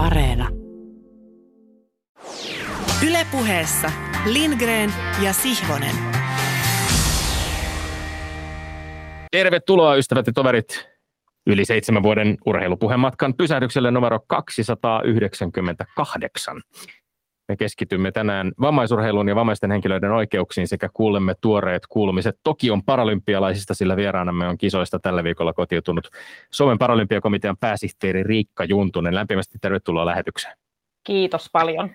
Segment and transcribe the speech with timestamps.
[0.00, 0.48] Areena.
[3.06, 3.90] Ylepuheessa
[4.32, 4.92] Lindgren
[5.22, 5.96] ja Sihvonen.
[9.30, 10.88] Tervetuloa ystävät ja toverit
[11.46, 16.62] yli seitsemän vuoden urheilupuhematkan pysähdykselle numero 298.
[17.50, 23.96] Me keskitymme tänään vammaisurheiluun ja vammaisten henkilöiden oikeuksiin sekä kuulemme tuoreet kuulumiset Tokion paralympialaisista, sillä
[23.96, 26.08] vieraanamme on kisoista tällä viikolla kotiutunut
[26.50, 29.14] Suomen paralympiakomitean pääsihteeri Riikka Juntunen.
[29.14, 30.56] Lämpimästi tervetuloa lähetykseen.
[31.04, 31.90] Kiitos paljon.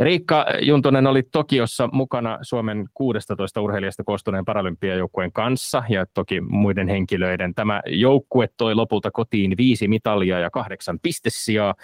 [0.00, 7.54] Riikka Juntonen oli Tokiossa mukana Suomen 16 urheilijasta koostuneen paralympiajoukkueen kanssa ja toki muiden henkilöiden.
[7.54, 11.74] Tämä joukkue toi lopulta kotiin viisi mitalia ja kahdeksan pistesijaa.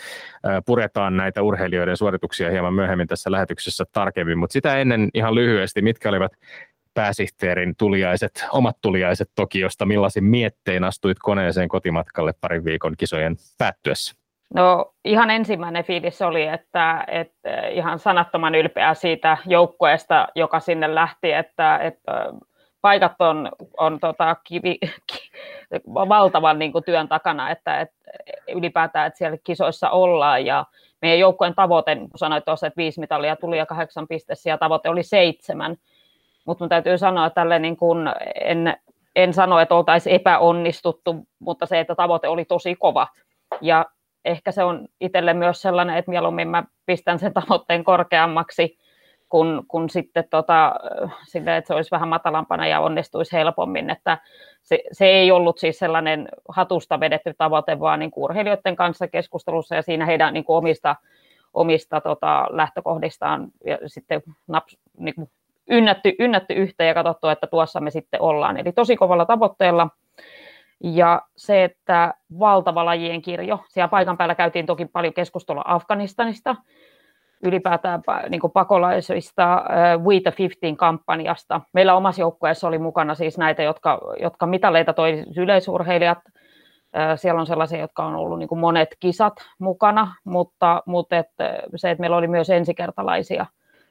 [0.66, 6.08] Puretaan näitä urheilijoiden suorituksia hieman myöhemmin tässä lähetyksessä tarkemmin, mutta sitä ennen ihan lyhyesti, mitkä
[6.08, 6.32] olivat
[6.94, 14.23] pääsihteerin tuliaiset, omat tuliaiset Tokiosta, millaisin miettein astuit koneeseen kotimatkalle parin viikon kisojen päättyessä?
[14.54, 21.32] No ihan ensimmäinen fiilis oli, että, että ihan sanattoman ylpeä siitä joukkueesta, joka sinne lähti,
[21.32, 22.32] että, että
[22.80, 25.30] paikat on, on tota kivi, ki,
[25.86, 27.96] valtavan niin kuin työn takana, että, että
[28.48, 30.64] ylipäätään, että siellä kisoissa ollaan ja
[31.02, 34.88] meidän joukkueen tavoite, kun sanoit tuossa, että viisi mitalia tuli ja kahdeksan pistessä ja tavoite
[34.88, 35.76] oli seitsemän,
[36.44, 38.10] mutta täytyy sanoa, että tälle niin kuin
[38.40, 38.76] en,
[39.16, 43.08] en sano, että oltaisiin epäonnistuttu, mutta se, että tavoite oli tosi kova.
[43.60, 43.84] Ja
[44.24, 48.78] ehkä se on itselle myös sellainen, että mieluummin mä pistän sen tavoitteen korkeammaksi,
[49.28, 50.74] kun, kun sitten tota,
[51.24, 53.90] sille, että se olisi vähän matalampana ja onnistuisi helpommin.
[53.90, 54.18] Että
[54.62, 59.82] se, se ei ollut siis sellainen hatusta vedetty tavoite, vaan niin urheilijoiden kanssa keskustelussa ja
[59.82, 60.96] siinä heidän niin kuin omista,
[61.54, 65.30] omista tota, lähtökohdistaan ja sitten naps, niin kuin
[65.70, 68.56] ynnätty, ynnätty yhteen ja katsottu, että tuossa me sitten ollaan.
[68.56, 69.88] Eli tosi kovalla tavoitteella–
[70.82, 76.56] ja se, että valtava lajien kirjo, siellä paikan päällä käytiin toki paljon keskustelua Afganistanista,
[77.42, 79.64] ylipäätään niin pakolaisista,
[79.96, 81.60] uh, We the 15-kampanjasta.
[81.72, 86.18] Meillä omassa joukkueessa oli mukana siis näitä, jotka, jotka mitaleita toi yleisurheilijat.
[87.16, 91.26] Siellä on sellaisia, jotka on ollut niin monet kisat mukana, mutta, mutta et,
[91.76, 93.46] se, että meillä oli myös ensikertalaisia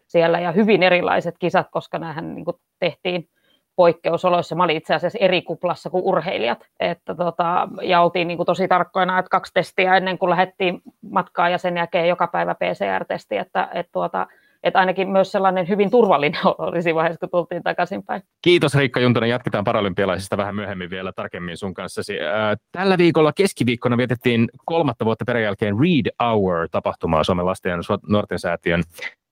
[0.08, 2.46] siellä ja hyvin erilaiset kisat, koska nämähän niin
[2.80, 3.30] tehtiin
[3.76, 4.56] poikkeusoloissa.
[4.56, 6.66] Mä olin itse asiassa eri kuplassa kuin urheilijat.
[6.80, 11.52] Että tota, ja oltiin niin kuin tosi tarkkoina, että kaksi testiä ennen kuin lähdettiin matkaan
[11.52, 13.38] ja sen jälkeen joka päivä PCR-testi.
[13.38, 14.28] Että, et tuota,
[14.64, 18.22] että ainakin myös sellainen hyvin turvallinen olo siinä vaiheessa, kun tultiin takaisinpäin.
[18.42, 19.30] Kiitos Riikka Juntonen.
[19.30, 22.18] Jatketaan paralympialaisista vähän myöhemmin vielä tarkemmin sun kanssasi.
[22.72, 28.84] Tällä viikolla keskiviikkona vietettiin kolmatta vuotta peräjälkeen Read Hour-tapahtumaa Suomen lasten ja nuorten säätiön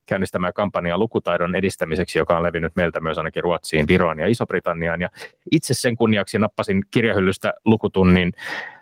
[0.05, 5.01] käynnistämään kampanjaa lukutaidon edistämiseksi, joka on levinnyt meiltä myös ainakin Ruotsiin, Viroon ja Iso-Britanniaan.
[5.01, 5.09] Ja
[5.51, 8.33] itse sen kunniaksi nappasin kirjahyllystä lukutunnin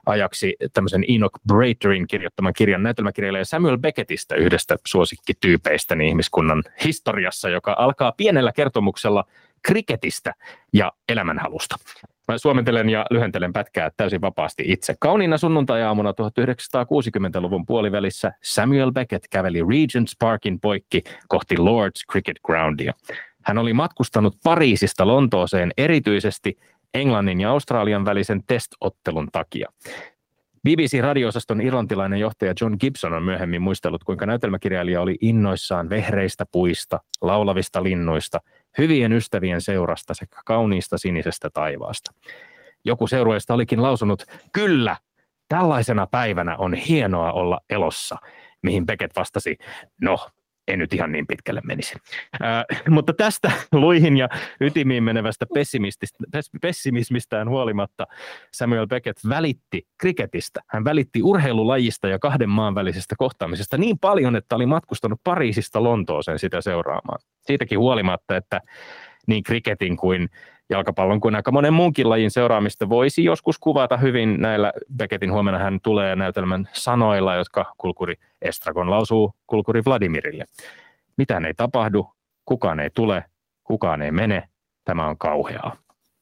[0.06, 8.12] ajaksi tämmöisen Enoch Braterin kirjoittaman kirjan näytelmäkirjailija Samuel Beckettistä, yhdestä suosikkityypeistä ihmiskunnan historiassa, joka alkaa
[8.12, 9.26] pienellä kertomuksella
[9.62, 10.34] kriketistä
[10.74, 11.76] ja elämänhalusta.
[12.30, 14.96] Mä suomentelen ja lyhentelen pätkää täysin vapaasti itse.
[15.00, 22.94] Kauniina sunnuntai-aamuna 1960-luvun puolivälissä Samuel Beckett käveli Regent's Parkin poikki kohti Lord's Cricket Groundia.
[23.46, 26.58] Hän oli matkustanut Pariisista Lontooseen erityisesti
[26.94, 29.70] Englannin ja Australian välisen testottelun takia.
[30.68, 37.84] BBC-radioosaston irlantilainen johtaja John Gibson on myöhemmin muistellut, kuinka näytelmäkirjailija oli innoissaan vehreistä puista, laulavista
[37.84, 38.40] linnuista–
[38.78, 42.12] hyvien ystävien seurasta sekä kauniista sinisestä taivaasta.
[42.86, 44.98] Joku seurueesta olikin lausunut, kyllä,
[45.48, 48.18] tällaisena päivänä on hienoa olla elossa,
[48.62, 49.58] mihin Beckett vastasi,
[50.02, 50.30] no,
[50.70, 51.96] en nyt ihan niin pitkälle menisi.
[52.44, 54.30] Äh, mutta tästä luihin ja
[54.62, 55.46] ytimiin menevästä
[56.62, 58.08] pessimismistään huolimatta
[58.54, 60.62] Samuel Beckett välitti kriketistä.
[60.68, 66.40] Hän välitti urheilulajista ja kahden maan välisestä kohtaamisesta niin paljon, että oli matkustanut Pariisista Lontooseen
[66.40, 67.20] sitä seuraamaan.
[67.42, 68.62] Siitäkin huolimatta, että
[69.28, 70.30] niin kriketin kuin
[70.70, 75.80] jalkapallon kuin aika monen muunkin lajin seuraamista voisi joskus kuvata hyvin näillä Beckettin huomenna hän
[75.84, 80.46] tulee näytelmän sanoilla, jotka kulkuri Estragon lausuu kulkuri Vladimirille.
[81.18, 82.08] Mitään ei tapahdu,
[82.46, 83.24] kukaan ei tule,
[83.64, 84.44] kukaan ei mene,
[84.86, 85.76] tämä on kauheaa.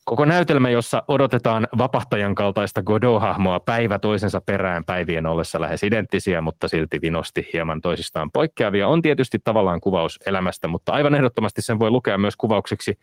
[0.05, 6.67] Koko näytelmä, jossa odotetaan vapahtajan kaltaista Godot-hahmoa päivä toisensa perään päivien ollessa lähes identtisiä, mutta
[6.67, 11.91] silti vinosti hieman toisistaan poikkeavia, on tietysti tavallaan kuvaus elämästä, mutta aivan ehdottomasti sen voi
[11.91, 12.99] lukea myös kuvaukseksi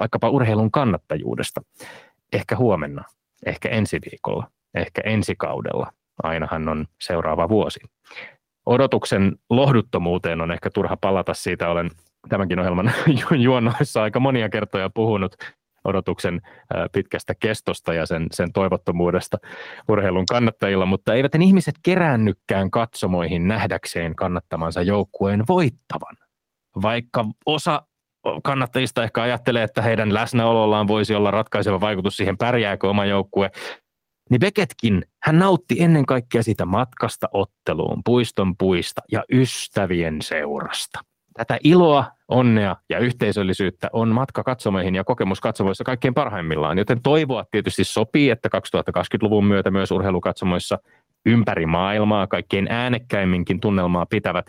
[0.00, 1.60] vaikkapa urheilun kannattajuudesta.
[2.32, 3.04] Ehkä huomenna,
[3.46, 5.92] ehkä ensi viikolla, ehkä ensi kaudella.
[6.22, 7.80] Ainahan on seuraava vuosi.
[8.66, 11.68] Odotuksen lohduttomuuteen on ehkä turha palata siitä.
[11.68, 11.90] Olen
[12.28, 12.92] tämänkin ohjelman
[13.44, 15.36] juonnoissa aika monia kertoja puhunut.
[15.84, 16.40] odotuksen
[16.92, 19.38] pitkästä kestosta ja sen, sen toivottomuudesta
[19.88, 26.16] urheilun kannattajilla, mutta eivät ne ihmiset keräännykään katsomoihin nähdäkseen kannattamansa joukkueen voittavan.
[26.82, 27.82] Vaikka osa
[28.44, 33.50] kannattajista ehkä ajattelee, että heidän läsnäolollaan voisi olla ratkaiseva vaikutus siihen, pärjääkö oma joukkue,
[34.30, 41.00] niin Beckettkin, hän nautti ennen kaikkea siitä matkasta otteluun, puiston puista ja ystävien seurasta.
[41.36, 47.44] Tätä iloa, onnea ja yhteisöllisyyttä on matka katsomoihin ja kokemus katsomoissa kaikkein parhaimmillaan, joten toivoa
[47.50, 50.78] tietysti sopii, että 2020-luvun myötä myös urheilukatsomoissa
[51.26, 54.46] ympäri maailmaa kaikkein äänekkäimminkin tunnelmaa pitävät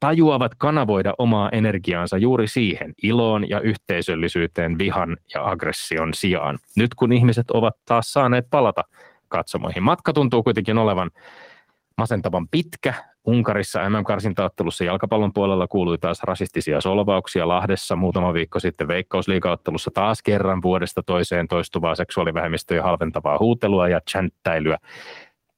[0.00, 6.58] tajuavat kanavoida omaa energiaansa juuri siihen iloon ja yhteisöllisyyteen vihan ja aggression sijaan.
[6.76, 8.82] Nyt kun ihmiset ovat taas saaneet palata
[9.28, 9.82] katsomoihin.
[9.82, 11.10] Matka tuntuu kuitenkin olevan
[11.96, 12.94] masentavan pitkä.
[13.24, 17.48] Unkarissa MM-karsintaottelussa jalkapallon puolella kuului taas rasistisia solvauksia.
[17.48, 24.78] Lahdessa muutama viikko sitten veikkausliigaottelussa taas kerran vuodesta toiseen toistuvaa seksuaalivähemmistöjen halventavaa huutelua ja chanttäilyä.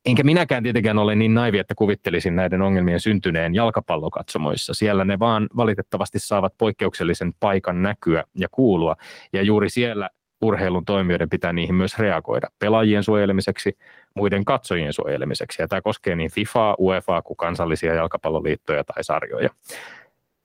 [0.06, 4.74] Enkä minäkään tietenkään ole niin naivi, että kuvittelisin näiden ongelmien syntyneen jalkapallokatsomoissa.
[4.74, 8.96] Siellä ne vaan valitettavasti saavat poikkeuksellisen paikan näkyä ja kuulua.
[9.32, 10.10] Ja juuri siellä
[10.42, 13.78] urheilun toimijoiden pitää niihin myös reagoida pelaajien suojelemiseksi,
[14.16, 15.62] muiden katsojien suojelemiseksi.
[15.62, 19.48] Ja tämä koskee niin FIFA, UEFA kuin kansallisia jalkapalloliittoja tai sarjoja.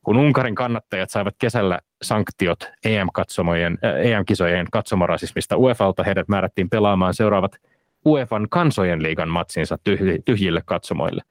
[0.04, 7.58] Kun Unkarin kannattajat saivat kesällä sanktiot EM-katsomojen, EM-kisojen katsomorasismista UEFalta, heidät määrättiin pelaamaan seuraavat
[8.08, 9.78] UEFan kansojen liigan matsinsa
[10.26, 11.22] tyhjille katsomoille.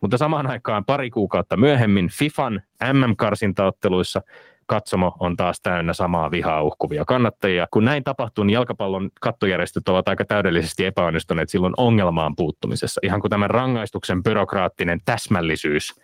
[0.00, 2.62] Mutta samaan aikaan pari kuukautta myöhemmin FIFAn
[2.92, 4.22] MM-karsintaotteluissa
[4.66, 7.66] katsomo on taas täynnä samaa vihaa uhkuvia kannattajia.
[7.70, 13.00] Kun näin tapahtuu, niin jalkapallon kattojärjestöt ovat aika täydellisesti epäonnistuneet silloin ongelmaan puuttumisessa.
[13.04, 16.00] Ihan kuin tämän rangaistuksen byrokraattinen täsmällisyys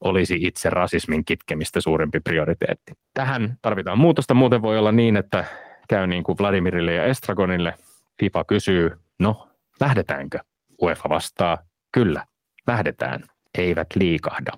[0.00, 2.92] olisi itse rasismin kitkemistä suurempi prioriteetti.
[3.14, 5.44] Tähän tarvitaan muutosta, muuten voi olla niin, että
[5.88, 7.74] käy niin kuin Vladimirille ja Estragonille.
[8.20, 9.49] FIFA kysyy, no
[9.80, 10.38] Lähdetäänkö?
[10.82, 11.58] UEFA vastaa,
[11.92, 12.26] kyllä,
[12.66, 13.24] lähdetään,
[13.58, 14.52] eivät liikahda.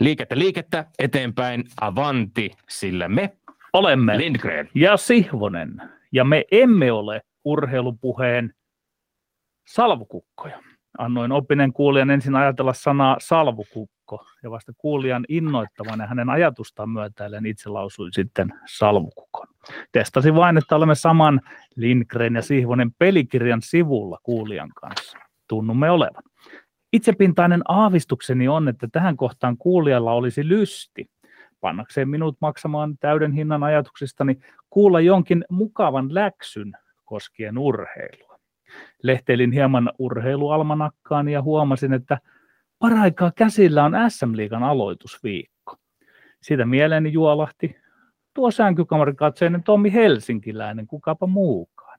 [0.00, 3.36] Liikettä, liikettä, eteenpäin, avanti, sillä me
[3.72, 5.82] olemme Lindgren ja Sihvonen,
[6.12, 8.54] ja me emme ole urheilupuheen
[9.68, 10.62] salvukukkoja.
[10.98, 17.46] Annoin oppinen kuulijan ensin ajatella sanaa salvukukko, ja vasta kuulijan innoittavan ja hänen ajatustaan myötäillen
[17.46, 19.46] itse lausuin sitten salvukukon.
[19.92, 21.40] Testasin vain, että olemme saman
[21.76, 25.18] Lindgren ja Sihvonen pelikirjan sivulla kuulijan kanssa.
[25.48, 26.22] Tunnumme olevan.
[26.92, 31.10] Itsepintainen aavistukseni on, että tähän kohtaan kuulijalla olisi lysti,
[31.60, 34.38] pannakseen minut maksamaan täyden hinnan ajatuksistani,
[34.70, 36.72] kuulla jonkin mukavan läksyn
[37.04, 38.27] koskien urheilua.
[39.02, 42.18] Lehteilin hieman urheilualmanakkaan ja huomasin, että
[42.78, 45.76] paraikaa käsillä on SM-liigan aloitusviikko.
[46.42, 47.76] Siitä mieleeni juolahti
[48.34, 51.98] tuo sänkykamarikatseinen Tommi Helsinkiläinen, kukapa muukaan.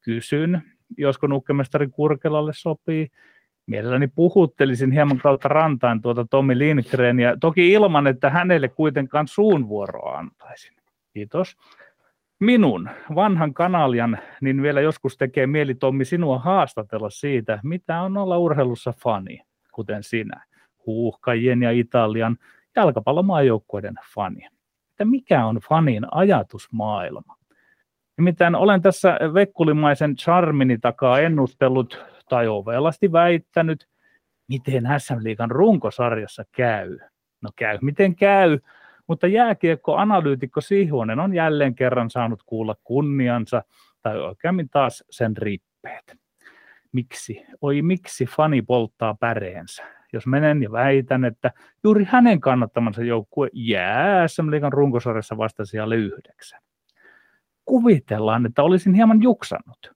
[0.00, 0.62] Kysyn,
[0.98, 3.08] josko nukkemestari Kurkelalle sopii.
[3.66, 6.54] Mielelläni puhuttelisin hieman kautta rantain tuota Tommi
[7.22, 10.76] ja toki ilman, että hänelle kuitenkaan suun vuoroa antaisin.
[11.14, 11.56] Kiitos.
[12.42, 18.38] Minun, vanhan kanalian, niin vielä joskus tekee mieli Tommi sinua haastatella siitä, mitä on olla
[18.38, 19.40] urheilussa fani,
[19.72, 20.44] kuten sinä,
[20.86, 22.36] huuhkajien ja Italian
[22.76, 24.46] jalkapallomaajoukkueiden fani
[25.02, 27.36] että mikä on fanin ajatusmaailma.
[28.16, 33.88] Nimittäin olen tässä vekkulimaisen charmini takaa ennustellut tai ovelasti väittänyt,
[34.48, 36.98] miten SM-liigan runkosarjassa käy.
[37.40, 38.58] No käy, miten käy,
[39.06, 43.62] mutta jääkiekko-analyytikko Sihvonen on jälleen kerran saanut kuulla kunniansa,
[44.02, 46.16] tai oikeammin taas sen rippeet.
[46.92, 47.46] Miksi?
[47.60, 49.82] Oi miksi fani polttaa päreensä?
[50.12, 51.50] jos menen ja väitän, että
[51.84, 56.60] juuri hänen kannattamansa joukkue jää SM Liigan runkosarjassa vasta siellä yhdeksän.
[57.64, 59.92] Kuvitellaan, että olisin hieman juksannut.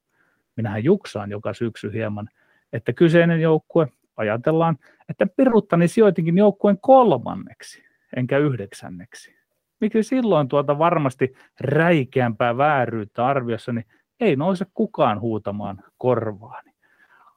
[0.57, 2.29] Minähän juksaan joka syksy hieman,
[2.73, 7.86] että kyseinen joukkue, ajatellaan, että piruttani sijoitinkin joukkueen kolmanneksi,
[8.17, 9.37] enkä yhdeksänneksi.
[9.81, 13.83] Miksi silloin tuota varmasti räikeämpää vääryyttä arviossani
[14.21, 16.77] ei nouse kukaan huutamaan korvaani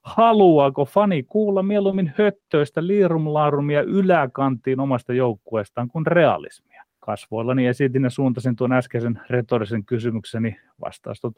[0.09, 6.83] haluaako fani kuulla mieluummin höttöistä liirumlaarumia yläkanttiin omasta joukkueestaan kuin realismia?
[6.99, 11.31] Kasvoillani esitin ja suuntasin tuon äskeisen retorisen kysymykseni vastausta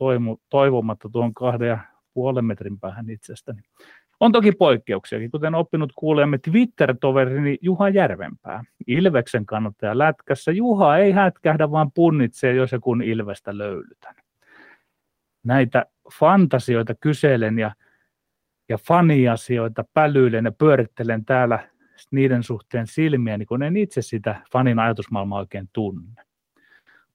[0.50, 1.77] toivomatta tuon kahden ja
[2.13, 3.62] puolen metrin päähän itsestäni.
[4.21, 8.63] On toki poikkeuksiakin, kuten oppinut kuulijamme Twitter-toverini Juha Järvenpää.
[8.87, 10.51] Ilveksen kannattaja lätkässä.
[10.51, 14.15] Juha ei hätkähdä, vaan punnitsee, jos ja kun Ilvestä löylytän.
[15.43, 15.85] Näitä
[16.19, 17.71] fantasioita kyselen ja
[18.69, 21.69] ja faniasioita pälyilen ja pyörittelen täällä
[22.11, 26.23] niiden suhteen silmiä, niin kun en itse sitä fanin ajatusmaailmaa oikein tunne.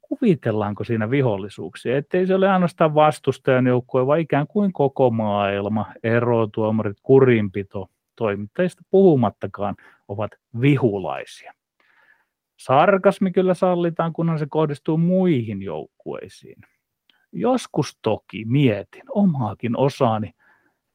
[0.09, 6.97] Kuvitellaanko siinä vihollisuuksia, ettei se ole ainoastaan vastustajan joukkue, vaan ikään kuin koko maailma, erotuomarit,
[7.03, 7.87] kurinpito,
[8.17, 9.75] toimittajista puhumattakaan
[10.09, 11.53] ovat vihulaisia.
[12.57, 16.61] Sarkasmi kyllä sallitaan, kunhan se kohdistuu muihin joukkueisiin.
[17.33, 20.29] Joskus toki mietin omaakin osaani,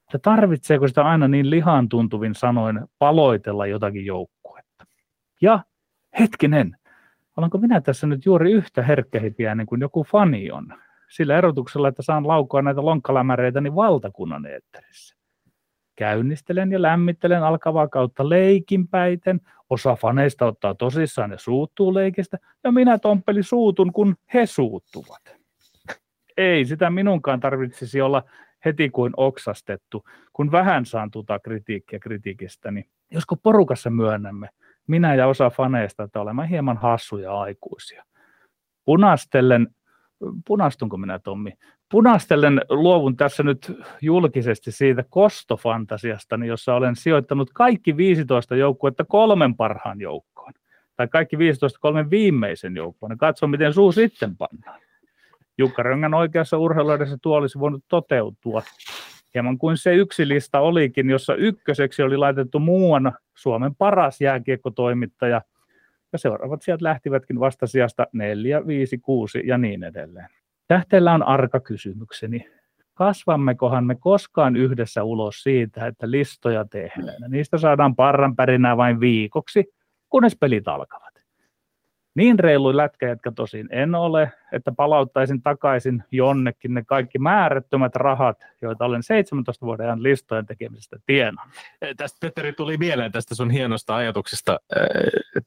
[0.03, 4.85] että tarvitseeko sitä aina niin lihan tuntuvin sanoin paloitella jotakin joukkuetta.
[5.41, 5.59] Ja
[6.19, 6.77] hetkinen,
[7.37, 10.73] olenko minä tässä nyt juuri yhtä herkkähipiäinen kuin joku fani on?
[11.09, 15.15] Sillä erotuksella, että saan laukoa näitä lonkkalämäreitä niin valtakunnan eetterissä.
[15.95, 19.41] Käynnistelen ja lämmittelen alkavaa kautta leikinpäiten.
[19.69, 25.37] Osa faneista ottaa tosissaan ja suuttuu leikistä, ja minä tomppeli suutun, kun he suuttuvat.
[26.37, 28.23] Ei sitä minunkaan tarvitsisi olla
[28.65, 34.49] heti kuin oksastettu, kun vähän saan tuta kritiikkiä kritiikistä, niin josko porukassa myönnämme,
[34.87, 38.03] minä ja osa faneista, että olemme hieman hassuja aikuisia.
[38.85, 39.67] Punastellen,
[40.47, 41.53] punastunko minä Tommi?
[41.91, 43.71] Punastellen luovun tässä nyt
[44.01, 50.53] julkisesti siitä kostofantasiastani, jossa olen sijoittanut kaikki 15 joukkuetta kolmen parhaan joukkoon.
[50.95, 53.17] Tai kaikki 15 kolmen viimeisen joukkoon.
[53.17, 54.81] Katso, miten suu sitten pannaan.
[55.57, 58.61] Jukka Röngän oikeassa urheiluudessa tuo olisi voinut toteutua.
[59.33, 65.41] Hieman kuin se yksi lista olikin, jossa ykköseksi oli laitettu muuan Suomen paras jääkiekkotoimittaja,
[66.13, 70.27] ja seuraavat sieltä lähtivätkin vasta sijasta 4, 5, 6 ja niin edelleen.
[70.67, 72.49] Tähteellä on arka kysymykseni.
[72.93, 77.31] Kasvammekohan me koskaan yhdessä ulos siitä, että listoja tehdään?
[77.31, 79.73] Niistä saadaan parran pärinää vain viikoksi,
[80.09, 81.10] kunnes pelit alkavat.
[82.15, 88.85] Niin reilu lätkäjätkä tosin en ole, että palauttaisin takaisin jonnekin ne kaikki määrättömät rahat, joita
[88.85, 91.55] olen 17 vuoden ajan listojen tekemisestä tienannut.
[91.97, 94.59] Tästä Petteri tuli mieleen tästä sun hienosta ajatuksesta,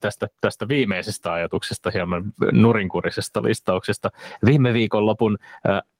[0.01, 4.11] tästä, tästä viimeisestä ajatuksesta, hieman nurinkurisesta listauksesta.
[4.45, 5.39] Viime viikonlopun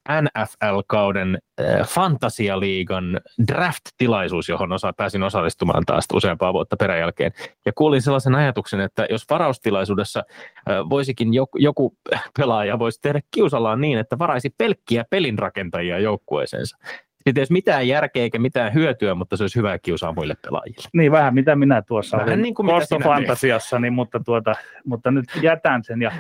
[0.09, 3.21] NFL-kauden äh, Fantasialiigan
[3.53, 7.33] draft-tilaisuus, johon osa, pääsin osallistumaan taas useampaa vuotta peräjälkeen.
[7.67, 10.23] Ja kuulin sellaisen ajatuksen, että jos varaustilaisuudessa
[10.69, 11.97] äh, voisikin joku, joku
[12.39, 16.77] pelaaja voisi tehdä kiusallaan niin, että varaisi pelkkiä pelinrakentajia joukkueeseensa.
[17.25, 20.89] Sitten ei olisi mitään järkeä eikä mitään hyötyä, mutta se olisi hyvä kiusaa muille pelaajille.
[20.93, 22.69] Niin, vähän mitä minä tuossa vähän olin niin kuin
[23.05, 26.13] fantasiassa, niin, mutta, tuota, mutta nyt jätän sen ja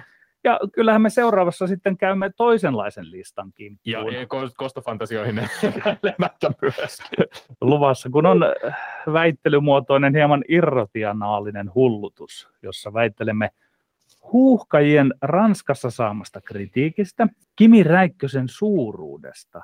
[0.45, 4.15] ja kyllähän me seuraavassa sitten käymme toisenlaisen listan kimppuun.
[4.15, 5.37] Ja kostofantasioihin
[6.03, 6.99] lemättä myös.
[7.61, 8.41] Luvassa, kun on
[9.13, 13.51] väittelymuotoinen, hieman irrotionaalinen hullutus, jossa väittelemme
[14.33, 19.63] huuhkajien Ranskassa saamasta kritiikistä, Kimi Räikkösen suuruudesta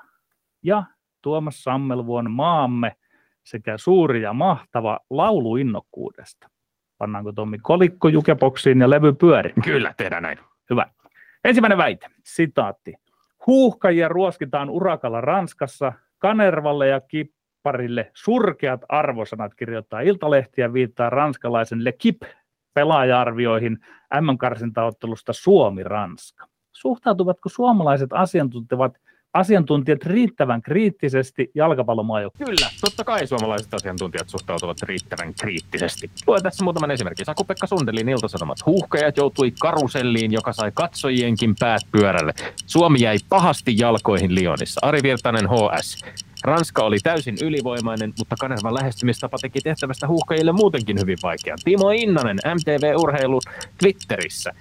[0.62, 0.84] ja
[1.22, 2.96] Tuomas Sammelvuon maamme
[3.44, 6.50] sekä suuri ja mahtava lauluinnokkuudesta.
[6.98, 9.52] Pannaanko Tommi kolikko jukepoksiin ja levy pyöri?
[9.64, 10.38] Kyllä, tehdään näin.
[10.70, 10.86] Hyvä.
[11.44, 12.94] Ensimmäinen väite, sitaatti.
[13.46, 22.22] Huuhkajia ruoskitaan urakalla Ranskassa, Kanervalle ja Kipparille surkeat arvosanat kirjoittaa Iltalehtiä viittaa ranskalaisen Le Kip
[22.74, 23.78] pelaaja-arvioihin
[24.20, 26.46] M-karsintaottelusta Suomi-Ranska.
[26.72, 28.98] Suhtautuvatko suomalaiset asiantuntijat
[29.32, 32.56] asiantuntijat riittävän kriittisesti jalkapallomaajoukkueeseen?
[32.56, 36.10] Kyllä, totta kai suomalaiset asiantuntijat suhtautuvat riittävän kriittisesti.
[36.26, 37.26] Luen tässä muutaman esimerkin.
[37.26, 38.66] Saku-Pekka Sundelin iltasanomat.
[38.66, 42.32] Huuhkajat joutui karuselliin, joka sai katsojienkin päät pyörälle.
[42.66, 44.80] Suomi jäi pahasti jalkoihin Lionissa.
[44.82, 46.04] Ari Virtanen HS.
[46.44, 51.56] Ranska oli täysin ylivoimainen, mutta Kanervan lähestymistapa teki tehtävästä huuhkajille muutenkin hyvin vaikeaa.
[51.64, 53.40] Timo Innanen MTV Urheilu
[53.78, 54.52] Twitterissä.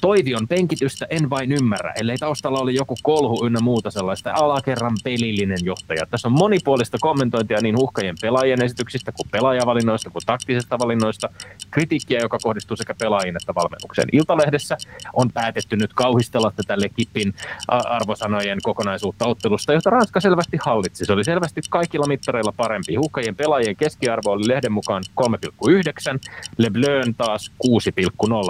[0.00, 5.58] Toivion penkitystä en vain ymmärrä, ellei taustalla oli joku kolhu ynnä muuta sellaista alakerran pelillinen
[5.64, 6.06] johtaja.
[6.06, 11.28] Tässä on monipuolista kommentointia niin uhkajien pelaajien esityksistä kuin pelaajavalinnoista kuin taktisista valinnoista.
[11.70, 14.08] Kritiikkiä, joka kohdistuu sekä pelaajiin että valmennukseen.
[14.12, 14.76] Iltalehdessä
[15.12, 17.34] on päätetty nyt kauhistella tätä Lekipin
[17.68, 21.04] arvosanojen kokonaisuutta ottelusta, jota Ranska selvästi hallitsi.
[21.04, 22.98] Se oli selvästi kaikilla mittareilla parempi.
[22.98, 26.18] Uhkajien pelaajien keskiarvo oli lehden mukaan 3,9,
[26.58, 27.52] Le Bleun taas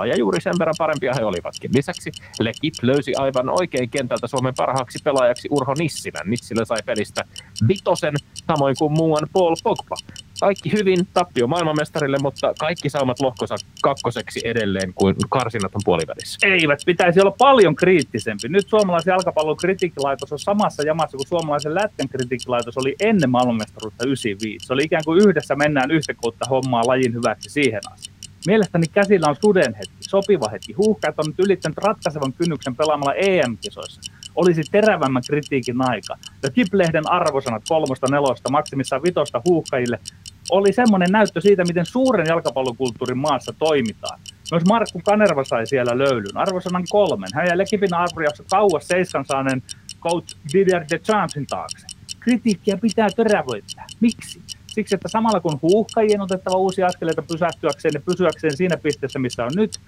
[0.01, 1.71] 6,0 ja juuri sen verran parempia he olivat olivatkin.
[1.75, 6.31] Lisäksi Lekip löysi aivan oikein kentältä Suomen parhaaksi pelaajaksi Urho Nissilän.
[6.31, 7.25] Nissilä sai pelistä
[7.69, 8.15] vitosen,
[8.47, 9.97] samoin kuin muuan Paul Pogba.
[10.41, 16.47] Kaikki hyvin, tappio maailmanmestarille, mutta kaikki saamat lohkosa kakkoseksi edelleen kuin karsinat on puolivälissä.
[16.47, 18.49] Eivät, pitäisi olla paljon kriittisempi.
[18.49, 24.67] Nyt suomalaisen jalkapallon kritiikkilaitos on samassa jamassa kuin suomalaisen lätkän kritiikkilaitos oli ennen maailmanmestaruutta 95.
[24.67, 28.16] Se oli ikään kuin yhdessä mennään yhtä kautta hommaa lajin hyväksi siihen asti.
[28.47, 30.73] Mielestäni käsillä on suden hetki, sopiva hetki.
[30.73, 34.13] Huuhkajat on nyt ylittänyt ratkaisevan kynnyksen pelaamalla EM-kisoissa.
[34.35, 36.17] Olisi terävämmän kritiikin aika.
[36.43, 39.99] Ja Kip-lehden arvosanat kolmosta nelosta, maksimissaan vitosta huuhkajille,
[40.51, 44.21] oli semmoinen näyttö siitä, miten suuren jalkapallokulttuurin maassa toimitaan.
[44.51, 47.29] Myös Markku Kanerva sai siellä löylyn, arvosanan kolmen.
[47.35, 49.63] Hän jäi Lekipin arvojakso kauas seiskan saaneen
[50.01, 51.87] coach Didier Champsin taakse.
[52.21, 53.87] Kritiikkiä pitää terävöittää.
[54.01, 54.41] Miksi?
[54.77, 59.51] Siksi, että samalla kun huuhkajien otettava uusia askeleita pysähtyäkseen ja pysyäkseen siinä pisteessä, missä on
[59.57, 59.81] nyt,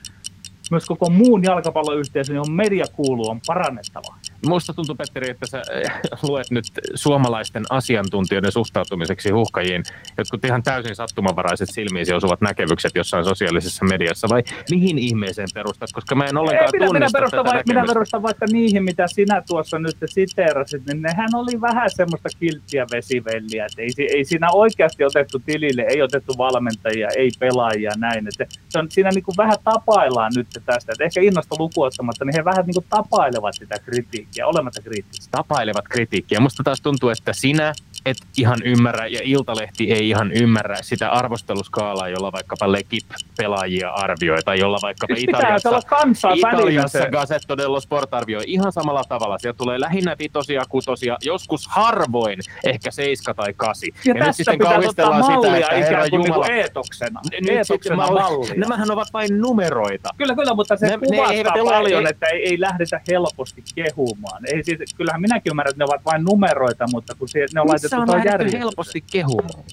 [0.70, 4.14] myös koko muun jalkapalloyhteisön, johon media kuuluu, on parannettava.
[4.46, 5.90] Musta tuntuu, Petteri, että sä eh,
[6.22, 6.64] luet nyt
[6.94, 9.82] suomalaisten asiantuntijoiden suhtautumiseksi huhkajiin
[10.18, 15.92] jotkut ihan täysin sattumanvaraiset silmiisi osuvat näkevykset jossain sosiaalisessa mediassa, vai mihin ihmeeseen perustat?
[15.92, 19.06] Koska mä en ollenkaan Ei, minä, minä, perustan, tätä vai, minä perustan vaikka niihin, mitä
[19.06, 24.48] sinä tuossa nyt siteerasit, niin nehän oli vähän semmoista kilttiä vesivelliä, että ei, ei siinä
[24.52, 29.36] oikeasti otettu tilille, ei otettu valmentajia, ei pelaajia näin, että se on, siinä niin kuin
[29.36, 33.76] vähän tapaillaan nyt tästä, että ehkä innosta lukuottamatta, niin he vähän niin kuin tapailevat sitä
[33.84, 35.28] kritiikkiä, olematta kriittistä.
[35.30, 36.40] tapailevat kritiikkiä.
[36.40, 37.72] Musta taas tuntuu, että sinä
[38.10, 44.58] et ihan ymmärrä ja Iltalehti ei ihan ymmärrä sitä arvosteluskaalaa, jolla vaikkapa Lekip-pelaajia arvioi tai
[44.58, 47.06] jolla vaikkapa Siis Italiassa, kansaa Italiassa.
[47.10, 49.38] Gazzetto dello Sport arvioi ihan samalla tavalla.
[49.38, 53.94] Sieltä tulee lähinnä vitosia, kutosia, joskus harvoin ehkä seiska tai kasi.
[54.04, 57.20] Ja, nyt tästä sitten pitää ottaa kauhistellaan sitä, että ikään herra kuin, Jumala, niin eetoksena.
[57.24, 58.54] nyt sitten eetoksena malli- mallia.
[58.56, 60.08] Nämähän ovat vain numeroita.
[60.16, 63.62] Kyllä, kyllä, mutta se Ne- kuvastaa eivät ne paljon, ei- että ei, ei lähdetä helposti
[63.74, 64.42] kehumaan.
[64.46, 67.66] Ei, siis, kyllähän minäkin ymmärrän, että ne ovat vain numeroita, mutta kun se, ne on
[67.72, 68.62] Missä on lähdetty järjestykseen.
[68.62, 69.64] helposti kehumaan?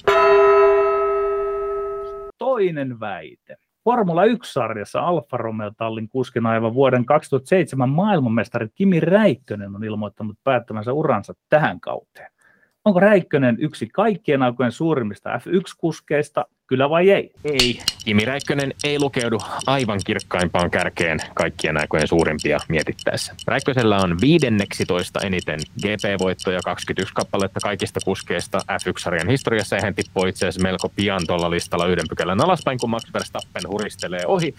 [2.37, 3.57] Toinen väite.
[3.83, 10.93] Formula 1-sarjassa Alfa Romeo Tallin kuskina aivan vuoden 2007 maailmanmestari Kimi Räikkönen on ilmoittanut päättämänsä
[10.93, 12.34] uransa tähän kauteen.
[12.85, 17.31] Onko Räikkönen yksi kaikkien aikojen suurimmista F1-kuskeista, kyllä vai ei?
[17.43, 17.79] Ei.
[18.05, 19.37] Kimi Räikkönen ei lukeudu
[19.67, 23.35] aivan kirkkaimpaan kärkeen kaikkien aikojen suurimpia mietittäessä.
[23.47, 30.47] Räikkösellä on 15 eniten GP-voittoja 21 kappaletta kaikista kuskeista F1-sarjan historiassa ja hän tippuu itse
[30.47, 34.55] asiassa melko pian tuolla listalla yhden pykälän alaspäin, kun Max Verstappen huristelee ohi.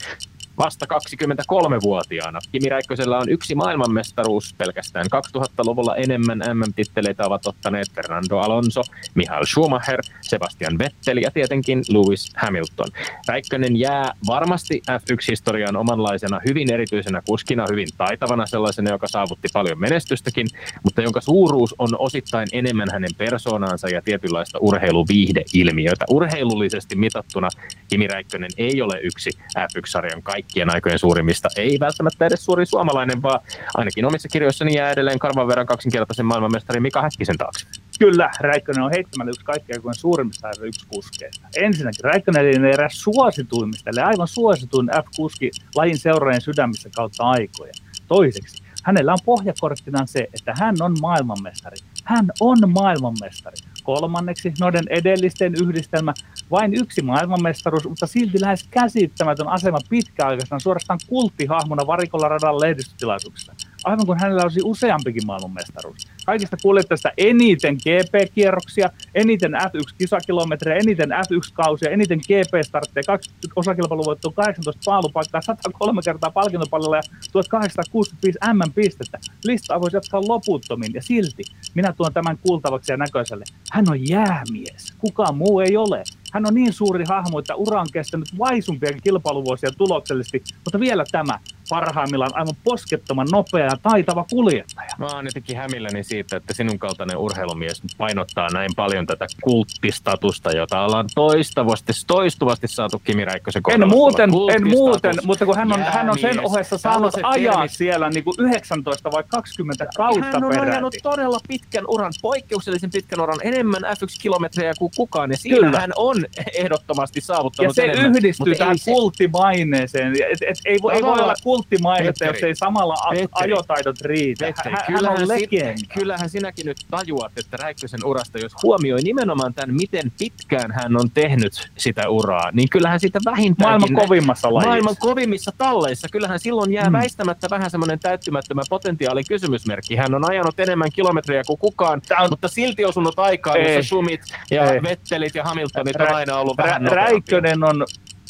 [0.58, 2.38] Vasta 23-vuotiaana.
[2.52, 8.80] Kimi Räikkösellä on yksi maailmanmestaruus pelkästään 2000-luvulla enemmän MM-titteleitä ovat ottaneet Fernando Alonso,
[9.14, 12.88] Michael Schumacher, Sebastian Vettel ja tietenkin Lewis Hamilton.
[13.28, 20.46] Räikkönen jää varmasti F1-historiaan omanlaisena hyvin erityisenä kuskina, hyvin taitavana sellaisena, joka saavutti paljon menestystäkin,
[20.82, 26.04] mutta jonka suuruus on osittain enemmän hänen persoonaansa ja tietynlaista urheiluviihdeilmiötä.
[26.10, 27.48] Urheilullisesti mitattuna
[27.88, 33.40] Kimi Räikkönen ei ole yksi F1-sarjan kaikkien aikojen suurimmista, ei välttämättä edes suuri suomalainen, vaan
[33.74, 37.66] ainakin omissa kirjoissani jää edelleen karvan verran kaksinkertaisen maailmanmestari Mika Häkkisen taakse.
[37.98, 41.48] Kyllä, Räikkönen on heittämällä yksi kaikkien aikojen suurimmista F1-kuskeista.
[41.56, 47.72] Ensinnäkin Räikkönen oli eräs suosituimmista, eli aivan suosituin F-kuski lajin seuraajien sydämissä kautta aikoja.
[48.08, 51.76] Toiseksi, hänellä on pohjakorttinaan se, että hän on maailmanmestari.
[52.04, 53.56] Hän on maailmanmestari.
[53.86, 56.14] Kolmanneksi, noiden edellisten yhdistelmä,
[56.50, 63.52] vain yksi maailmanmestaruus, mutta silti lähes käsittämätön asema pitkäaikaisena suorastaan kulttihahmona varikolla radan lehdistötilaisuuksissa.
[63.86, 66.08] Aivan kuin hänellä olisi useampikin maailmanmestaruus.
[66.26, 76.00] Kaikista kuljettajista eniten GP-kierroksia, eniten F1-kisakilometrejä, eniten F1-kausia, eniten GP-startteja, 20 osakilpailuvoittoa, 18 paalupaikkaa, 103
[76.04, 79.18] kertaa palkintopallolla ja 1865 M-pistettä.
[79.44, 81.42] Listaa voisi jatkaa loputtomiin ja silti
[81.74, 83.44] minä tuon tämän kuultavaksi ja näköiselle.
[83.72, 84.94] Hän on jäämies.
[84.98, 86.02] Kukaan muu ei ole.
[86.32, 91.38] Hän on niin suuri hahmo, että ura on kestänyt vaisumpiakin kilpailuvuosia tuloksellisesti, mutta vielä tämä
[91.68, 94.88] parhaimmillaan aivan poskettoman nopea ja taitava kuljettaja.
[94.98, 100.80] Mä oon jotenkin hämilläni siitä, että sinun kaltainen urheilumies painottaa näin paljon tätä kulttistatusta, jota
[100.80, 103.84] ollaan toistuvasti, toistuvasti saatu Kimi Räikkösen kohdalla.
[103.84, 106.46] En muuten, en muuten, mutta kun hän on, hän on sen jäämies.
[106.50, 110.70] ohessa saanut ajaa termit- siellä niin kuin 19 vai 20 kautta Hän on peräti.
[110.70, 115.80] ajanut todella pitkän uran, poikkeuksellisen pitkän uran, enemmän F1-kilometrejä kuin kukaan, ja siinä Kyllä.
[115.80, 116.15] hän on
[116.54, 118.16] ehdottomasti Ja saavuttanut se enemmän.
[118.16, 120.12] yhdistyy tähän se- kulttimaineeseen.
[120.12, 123.28] Et, et, ei, voi, ei voi olla kulttimainetta, jos ei samalla a- Petteri.
[123.32, 124.44] ajotaidot riitä.
[124.46, 125.78] Petteri, Hän, hän on kyllähän, legenda.
[125.78, 130.96] sin, kyllähän sinäkin nyt tajuat, että Räikkösen urasta, jos huomioi nimenomaan tämän, miten pitkään hän
[131.00, 133.92] on tehnyt sitä uraa, niin kyllähän sitä vähintäänkin...
[133.92, 134.68] Maailman kovimmassa lajissa.
[134.68, 136.08] Maailman kovimmissa talleissa.
[136.12, 136.92] Kyllähän silloin jää Mm.
[136.92, 136.98] mm.
[136.98, 139.96] väistämättä vähän semmoinen täyttymättömä potentiaali kysymysmerkki.
[139.96, 144.72] Hän on ajanut enemmän kilometrejä kuin kukaan, on- mutta silti osunut aikaan, jossa Sumit ja
[144.72, 144.82] Ei.
[144.82, 146.94] Vettelit ja Hamiltonit on aina ollut vähän Rä.
[146.94, 147.86] Räikkönen on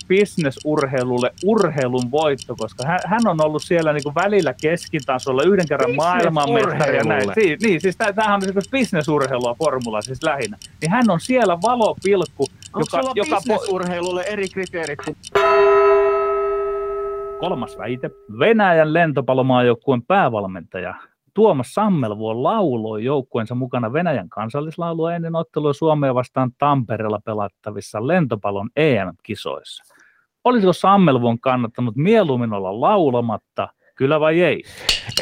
[0.09, 5.97] bisnesurheilulle urheilun voitto, koska hän, hän on ollut siellä niin kuin välillä keskitasolla, yhden kerran
[5.97, 7.31] maailmanmestari ja näin.
[7.35, 10.57] Si, niin, siis tämähän on siis bisnesurheilua formula siis lähinnä.
[10.81, 14.99] Niin hän on siellä valopilkku, Onko joka, sulla joka po- bisnesurheilulle eri kriteerit
[17.41, 18.11] Kolmas väite.
[18.39, 20.95] Venäjän lentopallomaajoukkueen päävalmentaja
[21.37, 29.94] Tuomas Sammelvuo lauloi joukkueensa mukana Venäjän kansallislaulua ennen ottelua Suomea vastaan Tampereella pelattavissa lentopallon EM-kisoissa.
[30.44, 34.62] olisiko Sammelvuon kannattanut mieluummin olla laulamatta, kyllä vai ei?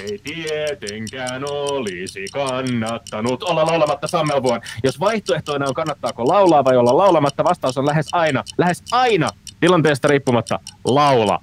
[0.02, 4.60] Ei tietenkään olisi kannattanut olla laulamatta Sammelvuon.
[4.84, 9.28] Jos vaihtoehtoina on kannattaako laulaa vai olla laulamatta, vastaus on lähes aina, lähes aina
[9.60, 11.40] tilanteesta riippumatta laula.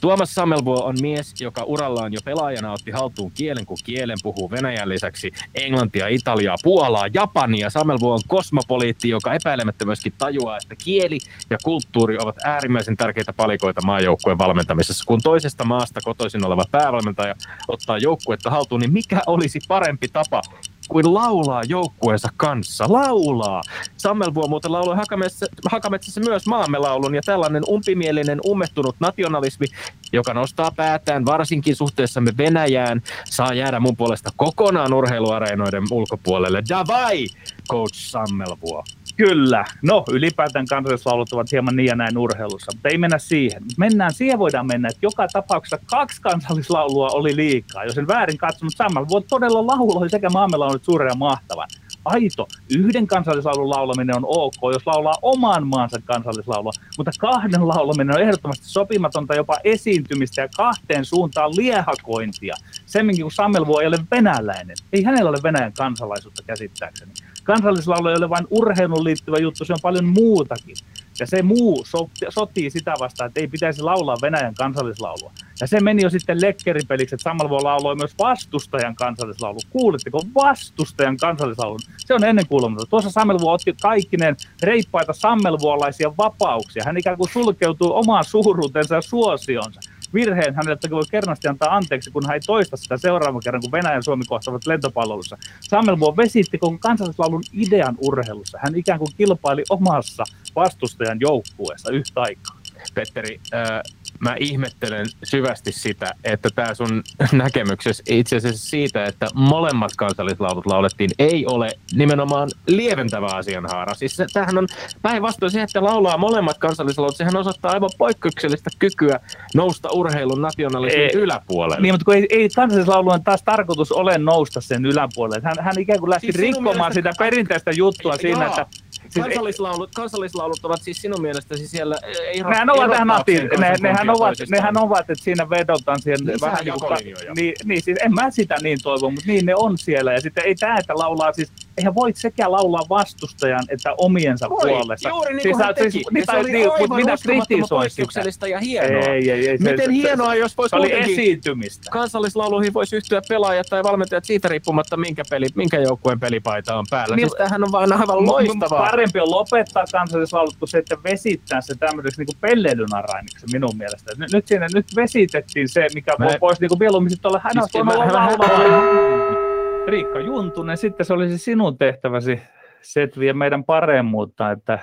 [0.00, 4.88] Tuomas Sammelvuo on mies, joka urallaan jo pelaajana otti haltuun kielen kuin kielen puhuu Venäjän
[4.88, 7.70] lisäksi englantia, italiaa, puolaa, japania.
[7.70, 11.18] Sammelvuo on kosmopoliitti, joka epäilemättä myöskin tajuaa, että kieli
[11.50, 15.04] ja kulttuuri ovat äärimmäisen tärkeitä palikoita maajoukkueen valmentamisessa.
[15.06, 17.34] Kun toisesta maasta kotoisin oleva päävalmentaja
[17.68, 20.42] ottaa joukkuetta haltuun, niin mikä olisi parempi tapa
[20.88, 22.84] kuin laulaa joukkueensa kanssa.
[22.88, 23.62] Laulaa!
[23.96, 29.66] Sammelvuo muuten lauloi Hakametsässä, Hakametsässä myös maamme laulun ja tällainen umpimielinen, ummettunut nationalismi,
[30.12, 36.62] joka nostaa päätään varsinkin suhteessamme Venäjään, saa jäädä mun puolesta kokonaan urheiluareenoiden ulkopuolelle.
[36.68, 37.26] Davai,
[37.70, 38.84] coach Sammelvuo!
[39.16, 39.64] Kyllä.
[39.82, 43.62] No, ylipäätään kansallislaulut ovat hieman niin ja näin urheilussa, mutta ei mennä siihen.
[43.78, 47.84] Mennään, siihen voidaan mennä, että joka tapauksessa kaksi kansallislaulua oli liikaa.
[47.84, 51.68] Jos en väärin katsonut samalla, voi todella lauloi sekä maamme laulut suuren ja mahtavan.
[52.04, 58.22] Aito, yhden kansallislaulun laulaminen on ok, jos laulaa oman maansa kansallislaulua, mutta kahden laulaminen on
[58.22, 62.54] ehdottomasti sopimatonta jopa esiintymistä ja kahteen suuntaan liehakointia.
[62.86, 67.12] Semminkin kun Sammelvuo ei ole venäläinen, ei hänellä ole Venäjän kansalaisuutta käsittääkseni.
[67.44, 70.76] Kansallislaulu ei ole vain urheiluun liittyvä juttu, se on paljon muutakin.
[71.20, 75.32] Ja se muu so, sotii sitä vastaan, että ei pitäisi laulaa Venäjän kansallislaulua.
[75.60, 79.58] Ja se meni jo sitten lekkeripeliksi, että Sammalvuo lauloi myös vastustajan kansallislaulu.
[79.70, 81.80] Kuulitteko vastustajan kansallislaulun?
[81.98, 82.86] Se on ennen kuulumatta.
[82.86, 86.82] Tuossa Sammelvuo otti kaikkinen reippaita sammelvuolaisia vapauksia.
[86.86, 89.80] Hän ikään kuin sulkeutuu omaan suuruutensa ja suosionsa
[90.14, 94.02] virheen hänelle voi kernosti antaa anteeksi, kun hän ei toista sitä seuraavan kerran, kun Venäjän
[94.02, 95.38] Suomi kohtavat lentopalvelussa.
[95.60, 98.58] Sammelvuo vesitti koko kansallislaulun idean urheilussa.
[98.62, 100.24] Hän ikään kuin kilpaili omassa
[100.56, 102.58] vastustajan joukkueessa yhtä aikaa.
[102.94, 103.80] Petteri, äh,
[104.24, 111.10] mä ihmettelen syvästi sitä, että tämä sun näkemyksessä itse asiassa siitä, että molemmat kansallislaulut laulettiin,
[111.18, 113.94] ei ole nimenomaan lieventävä asianhaara.
[113.94, 114.66] Siis se, tämähän on
[115.02, 119.20] päinvastoin se, että laulaa molemmat kansallislaulut, sehän osoittaa aivan poikkeuksellista kykyä
[119.54, 121.82] nousta urheilun nationalismin ei, yläpuolelle.
[121.82, 125.40] Niin, mutta kun ei, ei kansallislaulun taas tarkoitus ole nousta sen yläpuolelle.
[125.44, 128.83] Hän, hän ikään kuin lähti siis rikkomaan sitä perinteistä juttua siinä, että Siis
[129.22, 131.96] kansallislaulut, kansallislaulut ovat siis sinun mielestäsi siellä...
[132.26, 136.40] Ei nehän ovat tähän Atin, ne, nehän, ovat, nehän ovat, että siinä vedotaan siihen niin
[136.40, 136.98] vähän niin kuin,
[137.36, 140.12] niin, niin, siis en mä sitä niin toivo, mutta niin ne on siellä.
[140.12, 144.70] Ja sitten ei tämä, että laulaa siis, eihän voi sekä laulaa vastustajan että omiensa voi,
[144.70, 145.08] puolesta.
[145.08, 145.90] Juuri niin kuin siis, hän teki.
[145.90, 148.48] Siis, niin, se oli niin, aivan minä kritisoin sitä.
[148.48, 149.02] ja hienoa.
[149.02, 151.90] Ei, ei, ei, Miten se, hienoa, jos voisi oli esiintymistä.
[151.90, 157.16] Kansallislauluihin voisi yhtyä pelaajat tai valmentajat siitä riippumatta, minkä, peli, minkä joukkueen pelipaita on päällä.
[157.16, 158.90] Niin, siis tämähän on vaan aivan loistavaa.
[158.90, 164.12] Parempi on lopettaa kansallislaulut kuin se, että vesittää se tämmöiseksi niin pelleilyn arainiksi minun mielestä.
[164.18, 167.84] Nyt, nyt siinä nyt vesitettiin se, mikä mä, voisi niin mieluummin sitten olla hän siis,
[167.84, 169.43] mä,
[169.88, 172.42] Riikka Juntunen, sitten se olisi sinun tehtäväsi
[172.82, 174.78] setviä meidän paremmuutta, että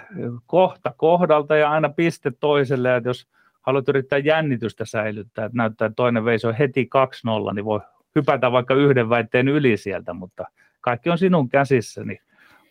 [0.46, 3.28] kohta kohdalta ja aina piste toiselle, että jos
[3.62, 6.90] haluat yrittää jännitystä säilyttää, että näyttää, että toinen veisi on heti
[7.50, 7.80] 2-0, niin voi
[8.16, 10.46] hypätä vaikka yhden väitteen yli sieltä, mutta
[10.82, 12.20] kaikki on sinun käsissä, niin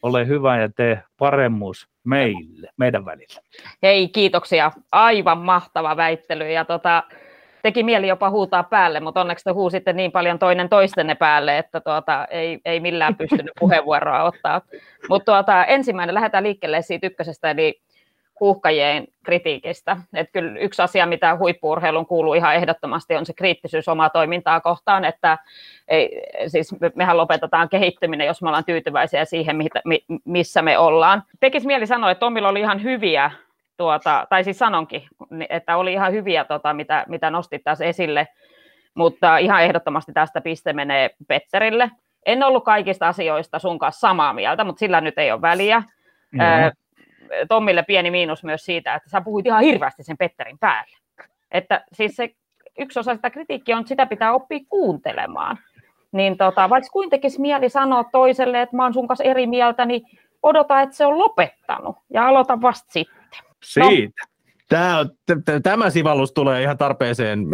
[0.02, 3.40] ole hyvä ja tee paremmuus meille, meidän välillä.
[3.82, 4.72] Hei, kiitoksia.
[4.92, 7.02] Aivan mahtava väittely ja tota,
[7.62, 11.80] teki mieli jopa huutaa päälle, mutta onneksi te huusitte niin paljon toinen toistenne päälle, että
[11.80, 14.60] tuota, ei, ei millään pystynyt puheenvuoroa ottaa.
[15.08, 17.80] Mutta tuota, ensimmäinen, lähdetään liikkeelle siitä ykkösestä, eli
[18.40, 19.96] huuhkajien kritiikistä.
[20.14, 25.04] Et kyllä yksi asia, mitä huippuurheilun kuuluu ihan ehdottomasti, on se kriittisyys omaa toimintaa kohtaan,
[25.04, 25.38] että
[25.88, 29.56] ei, siis mehän lopetetaan kehittyminen, jos me ollaan tyytyväisiä siihen,
[30.24, 31.22] missä me ollaan.
[31.40, 33.30] Tekisi mieli sanoa, että Tomilla oli ihan hyviä,
[33.80, 35.02] tuota, tai siis sanonkin,
[35.48, 38.28] että oli ihan hyviä, tuota, mitä, mitä nostit tässä esille,
[38.94, 41.90] mutta ihan ehdottomasti tästä piste menee Petterille.
[42.26, 45.82] En ollut kaikista asioista sun kanssa samaa mieltä, mutta sillä nyt ei ole väliä.
[46.30, 46.72] Mm-hmm.
[47.48, 50.96] Tommille pieni miinus myös siitä, että sä puhuit ihan hirveästi sen Petterin päälle.
[51.50, 52.30] Että siis se
[52.78, 55.58] yksi osa sitä kritiikkiä on, että sitä pitää oppia kuuntelemaan.
[56.12, 59.84] Niin tota, vaikka kuin tekisi mieli sanoa toiselle, että mä oon sun kanssa eri mieltä,
[59.84, 60.02] niin
[60.42, 63.19] odota, että se on lopettanut ja aloita vasta sitten.
[63.64, 64.22] Siitä.
[64.22, 64.30] No,
[64.70, 65.04] Tämä,
[65.62, 67.46] tämä sivallus tulee ihan tarpeeseen.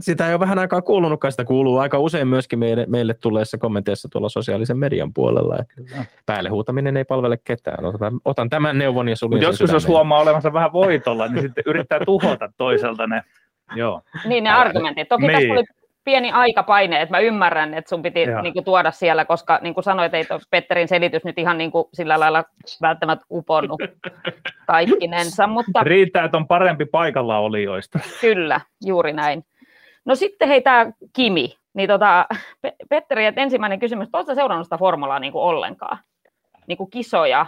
[0.00, 4.08] Sitä ei ole vähän aikaa kuulunutkaan, sitä kuuluu aika usein myöskin meille, meille tulleissa kommenteissa
[4.12, 5.56] tuolla sosiaalisen median puolella.
[6.26, 7.84] Päälle huutaminen ei palvele ketään.
[7.84, 12.00] Otan, otan tämän neuvon ja suljin Joskus jos huomaa olevansa vähän voitolla, niin sitten yrittää
[12.06, 13.22] tuhota toiselta ne.
[13.74, 14.02] Joo.
[14.24, 15.08] Niin ne argumentit.
[15.08, 15.38] Toki niin.
[15.38, 15.64] tässä oli
[16.06, 19.84] pieni aikapaine, että mä ymmärrän, että sun piti niin kuin, tuoda siellä, koska niin kuin
[19.84, 22.44] sanoit, ei Petterin selitys nyt ihan niin kuin, sillä lailla
[22.82, 23.80] välttämättä uponnut
[24.66, 25.46] kaikkinensa.
[25.46, 25.82] Mutta...
[25.82, 27.98] Riittää, että on parempi paikalla olijoista.
[28.20, 29.44] Kyllä, juuri näin.
[30.04, 32.26] No sitten hei tämä Kimi, niin tota,
[32.88, 35.98] Petteri, että ensimmäinen kysymys, oletko seurannut sitä formulaa niin kuin ollenkaan?
[36.66, 37.46] Niin kuin kisoja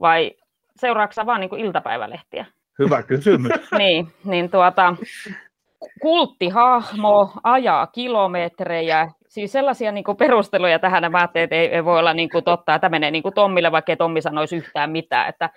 [0.00, 0.30] vai
[0.76, 2.46] seuraatko vaan niin kuin iltapäivälehtiä?
[2.78, 3.52] Hyvä kysymys.
[3.78, 4.96] niin, niin tuota,
[6.02, 11.98] kulttihahmo ajaa kilometrejä, siis sellaisia niin kuin perusteluja tähän, mä ajattelin, että ei, ei voi
[11.98, 15.50] olla niin kuin totta, että menee niin kuin Tommille, vaikka Tommi sanoisi yhtään mitään, että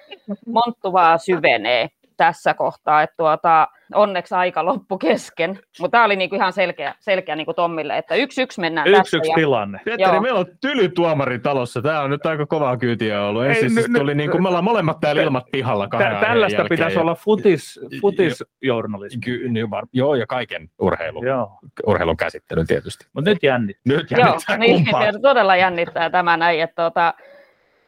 [0.47, 6.35] Monttu vaan syvenee tässä kohtaa, että tuota, onneksi aika loppu kesken, mutta tämä oli niinku
[6.35, 9.17] ihan selkeä, selkeä niinku Tommille, että yksi yksi mennään yksi, tässä.
[9.17, 9.35] Yksi ja...
[9.35, 9.79] tilanne.
[9.85, 13.45] Petteri, meillä on tyly tuomari talossa, tämä on nyt aika kovaa kyytiä ollut.
[13.45, 16.77] Ei, siis n- tuli n- niinku, me ollaan molemmat täällä ilmat pihalla kahden Tällaista jälkeen.
[16.77, 19.21] pitäisi olla futis, futisjournalismi.
[19.21, 21.51] Ky- niin var- joo, ja kaiken urheilun, joo.
[21.87, 23.05] urheilun käsittelyn tietysti.
[23.13, 23.81] Mutta nyt jännittää.
[23.97, 24.85] Nyt jännittää Joo, niin,
[25.21, 27.13] todella jännittää tämä näin, että tuota,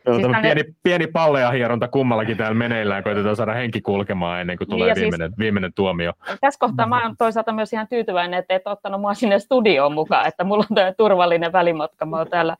[0.07, 4.69] Joo, siis pieni, pieni palleja hieronta kummallakin täällä meneillään, koitetaan saada henki kulkemaan ennen kuin
[4.69, 6.13] tulee niin, viimeinen, siis, viimeinen tuomio.
[6.41, 10.27] Tässä kohtaa mä olen toisaalta myös ihan tyytyväinen, että et ottanut mua sinne studioon mukaan,
[10.27, 12.57] että mulla on tämä turvallinen välimatka, mä oon täällä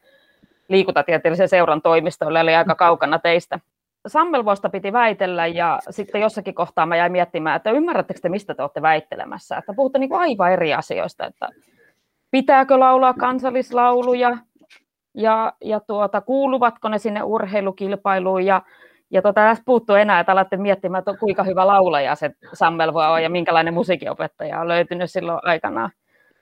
[0.70, 3.60] liikuntatieteellisen seuran toimistolla, eli aika kaukana teistä.
[4.08, 8.62] Sammelvoista piti väitellä ja sitten jossakin kohtaa mä jäin miettimään, että ymmärrättekö te, mistä te
[8.62, 11.50] olette väittelemässä, että puhutte niin aivan eri asioista, että
[12.32, 14.38] pitääkö laulaa kansallislauluja,
[15.18, 18.46] ja, ja tuota, kuuluvatko ne sinne urheilukilpailuun?
[18.46, 18.62] Ja
[19.12, 23.06] ja tuota, tässä puuttuu enää, että alatte miettimään, että kuinka hyvä laulaja se Sammel voi
[23.06, 25.92] olla ja minkälainen musiikinopettaja on löytynyt silloin aikanaan,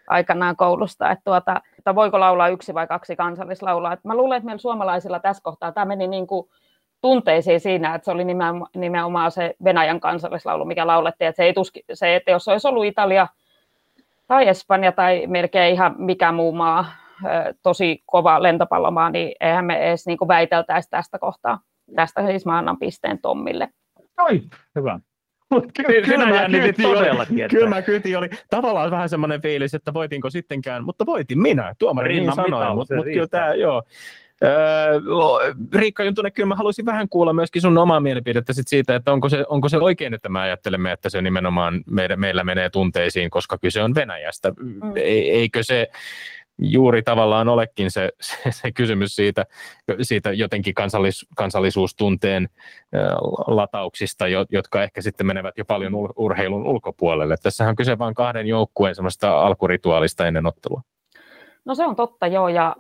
[0.07, 3.93] aikanaan koulusta, että, tuota, että voiko laulaa yksi vai kaksi kansallislaulaa.
[3.93, 6.49] Että mä luulen, että meillä suomalaisilla tässä kohtaa tämä meni niin kuin
[7.01, 8.23] tunteisiin siinä, että se oli
[8.75, 12.85] nimenomaan se Venäjän kansallislaulu, mikä laulettiin, että se, ei tuski, se että jos olisi ollut
[12.85, 13.27] Italia
[14.27, 16.85] tai Espanja tai melkein ihan mikä muu maa,
[17.63, 21.59] tosi kova lentopallomaa, niin eihän me edes niin kuin väiteltäisi tästä kohtaa.
[21.95, 23.69] Tästä siis mä annan pisteen Tommille.
[24.17, 24.41] Oi,
[24.75, 24.99] hyvä.
[25.73, 26.07] Kyllä,
[27.49, 32.19] kyllä mä kyti oli tavallaan vähän semmoinen fiilis, että voitinko sittenkään, mutta voitin minä, tuomari
[32.19, 33.83] niin sanoi, mutta mut kyllä tämä, joo.
[34.43, 34.99] Öö,
[35.75, 39.29] Riikka Juntunen, kyllä mä haluaisin vähän kuulla myöskin sun omaa mielipidettä sit siitä, että onko
[39.29, 43.57] se, onko se oikein, että me ajattelemme, että se nimenomaan meillä, meillä menee tunteisiin, koska
[43.57, 44.53] kyse on Venäjästä.
[44.59, 44.81] Mm.
[44.95, 45.87] Eikö se,
[46.57, 49.45] juuri tavallaan olekin se, se, se kysymys siitä,
[50.01, 52.49] siitä jotenkin kansallis, kansallisuustunteen
[53.47, 57.35] latauksista, jotka ehkä sitten menevät jo paljon urheilun ulkopuolelle.
[57.43, 60.81] Tässähän on kyse vain kahden joukkueen semmoista alkurituaalista ennen ottelua.
[61.65, 62.75] No se on totta, joo, ja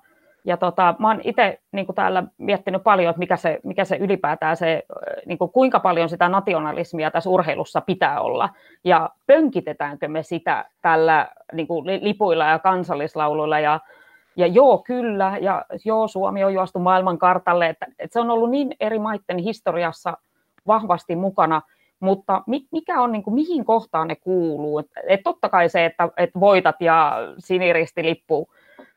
[0.45, 4.57] ja tota, mä oon itse niin täällä miettinyt paljon, että mikä se, mikä se ylipäätään
[4.57, 4.83] se,
[5.25, 8.49] niin kuin kuinka paljon sitä nationalismia tässä urheilussa pitää olla.
[8.83, 13.79] Ja pönkitetäänkö me sitä tällä niin kuin lipuilla ja kansallislauluilla ja
[14.37, 18.49] ja joo, kyllä, ja joo, Suomi on juostu maailman kartalle, että, että se on ollut
[18.49, 20.17] niin eri maiden historiassa
[20.67, 21.61] vahvasti mukana,
[21.99, 24.79] mutta mikä on, niin kuin, mihin kohtaan ne kuuluu?
[24.79, 28.49] Et, et totta kai se, että et voitat ja siniristilippu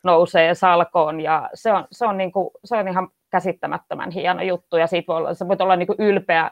[0.03, 4.77] nousee salkoon ja se on, se on, niin kuin, se on ihan käsittämättömän hieno juttu
[4.77, 6.51] ja siitä voi olla, se voi olla niin kuin ylpeä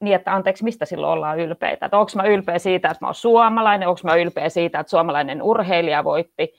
[0.00, 1.86] niin, että anteeksi, mistä silloin ollaan ylpeitä.
[1.86, 5.42] Että onko mä ylpeä siitä, että mä oon suomalainen, onko mä ylpeä siitä, että suomalainen
[5.42, 6.54] urheilija voitti,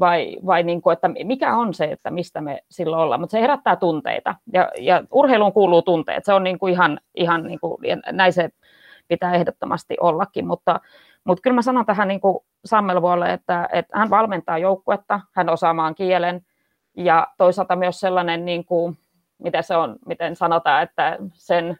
[0.00, 3.20] vai, vai niin kuin, että mikä on se, että mistä me silloin ollaan.
[3.20, 6.24] Mutta se herättää tunteita, ja, ja urheiluun kuuluu tunteet.
[6.24, 7.78] Se on niin kuin ihan, ihan niin kuin,
[8.12, 8.48] näin se
[9.08, 10.80] pitää ehdottomasti ollakin, mutta
[11.24, 15.74] mutta kyllä mä sanon tähän niin kuin Sammelvuolle, että, että hän valmentaa joukkuetta, hän osaa
[15.74, 16.42] maan kielen
[16.96, 18.98] ja toisaalta myös sellainen, niin kuin,
[19.38, 21.78] miten se on, miten sanotaan, että sen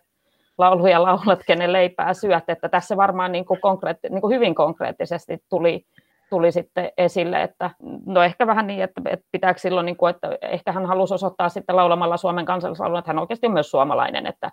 [0.59, 5.43] lauluja laulat, kenen leipää syöt, että tässä varmaan niin kuin konkreetti, niin kuin hyvin konkreettisesti
[5.49, 5.87] tuli,
[6.31, 7.71] tuli sitten esille, että
[8.07, 11.49] no ehkä vähän niin, että, että pitääkö silloin, niin kuin, että ehkä hän halusi osoittaa
[11.49, 14.53] sitten laulamalla Suomen kansallislaulun, että hän oikeasti on myös suomalainen, että,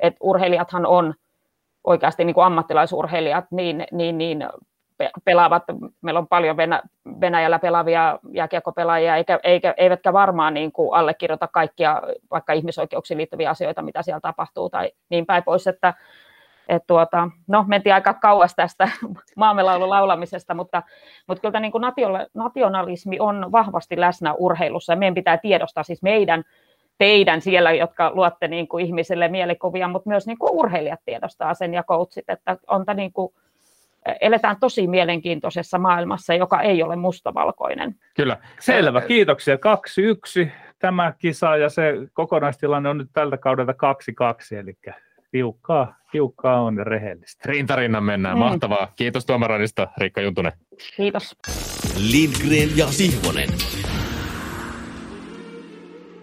[0.00, 1.14] että urheilijathan on
[1.84, 4.44] oikeasti niin kuin ammattilaisurheilijat niin, niin, niin
[5.24, 5.62] pelaavat,
[6.02, 6.82] meillä on paljon Venä,
[7.20, 13.82] Venäjällä pelaavia jääkiekkopelaajia, eikä, eikä, eivätkä varmaan niin kuin allekirjoita kaikkia vaikka ihmisoikeuksiin liittyviä asioita,
[13.82, 15.94] mitä siellä tapahtuu tai niin päin pois, että
[16.68, 18.88] et tuota, no, mentiin aika kauas tästä
[19.36, 20.82] maamelaulun laulamisesta, mutta,
[21.26, 21.84] mutta kyllä niin kuin
[22.34, 26.44] nationalismi on vahvasti läsnä urheilussa ja meidän pitää tiedostaa siis meidän
[26.98, 31.74] teidän siellä, jotka luotte niin kuin ihmisille mielikuvia, mutta myös niin kuin urheilijat tiedostaa sen
[31.74, 33.32] ja coachit, että on niin kuin,
[34.20, 37.94] eletään tosi mielenkiintoisessa maailmassa, joka ei ole mustavalkoinen.
[38.16, 38.36] Kyllä.
[38.60, 39.56] Selvä, kiitoksia.
[39.56, 39.58] 2-1
[40.78, 43.76] tämä kisa ja se kokonaistilanne on nyt tältä kaudelta 2-2,
[44.56, 44.74] eli
[45.30, 47.48] tiukkaa, tiukkaa on ja rehellistä.
[47.48, 48.38] Rintarinnan mennään, mm.
[48.38, 48.92] mahtavaa.
[48.96, 50.52] Kiitos tuomaranista, Riikka Juntunen.
[50.96, 51.36] Kiitos.
[52.10, 53.48] Lindgren ja Sihvonen.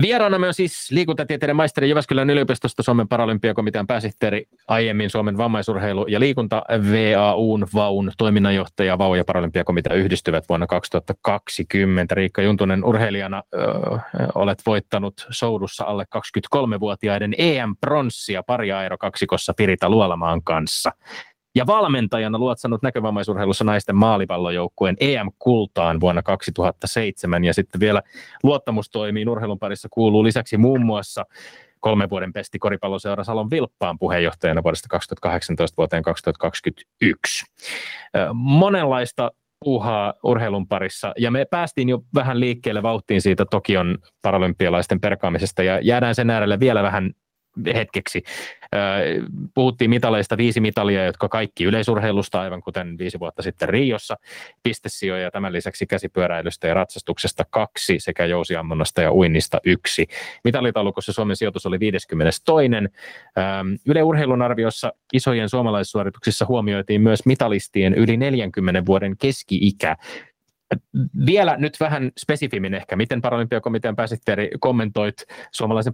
[0.01, 6.63] Vieraanamme on siis liikuntatieteiden maisteri Jyväskylän yliopistosta Suomen paralympiakomitean pääsihteeri, aiemmin Suomen vammaisurheilu- ja liikunta
[6.69, 12.15] VAUn VAUn toiminnanjohtaja VAU ja paralympiakomitea yhdistyvät vuonna 2020.
[12.15, 13.59] Riikka Juntunen urheilijana ö,
[14.35, 18.67] olet voittanut soudussa alle 23-vuotiaiden EM-pronssia pari
[18.99, 20.91] kaksikossa Pirita Luolamaan kanssa
[21.55, 28.01] ja valmentajana luotsannut näkövammaisurheilussa naisten maalipallojoukkueen EM-kultaan vuonna 2007 ja sitten vielä
[28.43, 31.25] luottamustoimiin urheilun parissa kuuluu lisäksi muun muassa
[31.79, 37.45] kolmen vuoden pesti koripalloseura Salon Vilppaan puheenjohtajana vuodesta 2018 vuoteen 2021.
[38.33, 45.63] Monenlaista puuhaa urheilun parissa ja me päästiin jo vähän liikkeelle vauhtiin siitä Tokion paralympialaisten perkaamisesta
[45.63, 47.11] ja jäädään sen äärelle vielä vähän
[47.75, 48.23] hetkeksi.
[49.53, 54.15] Puhuttiin mitaleista viisi mitalia, jotka kaikki yleisurheilusta, aivan kuten viisi vuotta sitten Riossa,
[54.63, 60.07] pistesijoja ja tämän lisäksi käsipyöräilystä ja ratsastuksesta kaksi sekä jousiammonnasta ja uinnista yksi.
[60.43, 62.61] Mitalitaulukossa Suomen sijoitus oli 52.
[63.85, 69.95] Yle Urheilun arviossa isojen suomalaissuorituksissa huomioitiin myös mitalistien yli 40 vuoden keski-ikä,
[71.25, 75.15] vielä nyt vähän spesifimmin ehkä, miten Paralympiakomitean pääsihteeri kommentoit
[75.51, 75.93] suomalaisen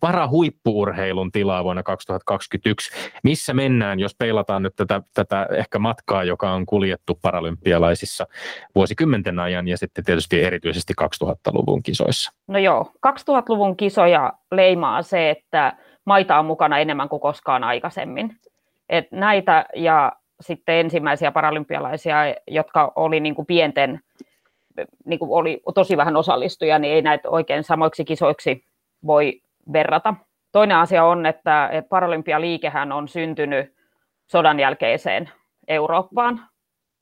[0.00, 2.90] parahuippuurheilun tilaa vuonna 2021.
[3.24, 8.26] Missä mennään, jos peilataan nyt tätä, tätä ehkä matkaa, joka on kuljettu paralympialaisissa
[8.74, 12.32] vuosikymmenten ajan ja sitten tietysti erityisesti 2000-luvun kisoissa?
[12.48, 18.36] No joo, 2000-luvun kisoja leimaa se, että maita on mukana enemmän kuin koskaan aikaisemmin.
[18.88, 22.16] Et näitä ja sitten ensimmäisiä paralympialaisia,
[22.48, 24.00] jotka oli niin kuin pienten
[25.04, 28.64] niin kuin oli tosi vähän osallistujia, niin ei näitä oikein samoiksi kisoiksi
[29.06, 29.40] voi
[29.72, 30.14] verrata.
[30.52, 33.74] Toinen asia on, että paralympialiikehän on syntynyt
[34.26, 35.30] sodan jälkeiseen
[35.68, 36.40] Eurooppaan,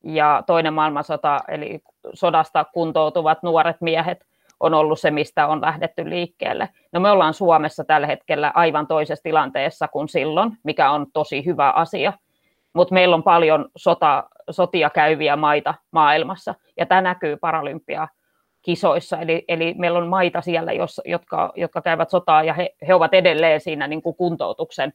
[0.03, 1.79] ja toinen maailmansota, eli
[2.13, 4.25] sodasta kuntoutuvat nuoret miehet,
[4.59, 6.69] on ollut se, mistä on lähdetty liikkeelle.
[6.91, 11.69] No me ollaan Suomessa tällä hetkellä aivan toisessa tilanteessa kuin silloin, mikä on tosi hyvä
[11.69, 12.13] asia,
[12.79, 18.07] mutta meillä on paljon sota, sotia käyviä maita maailmassa, ja tämä näkyy paralympia
[18.61, 22.93] kisoissa, eli, eli meillä on maita siellä, jos, jotka, jotka käyvät sotaa, ja he, he
[22.93, 24.93] ovat edelleen siinä niin kuin kuntoutuksen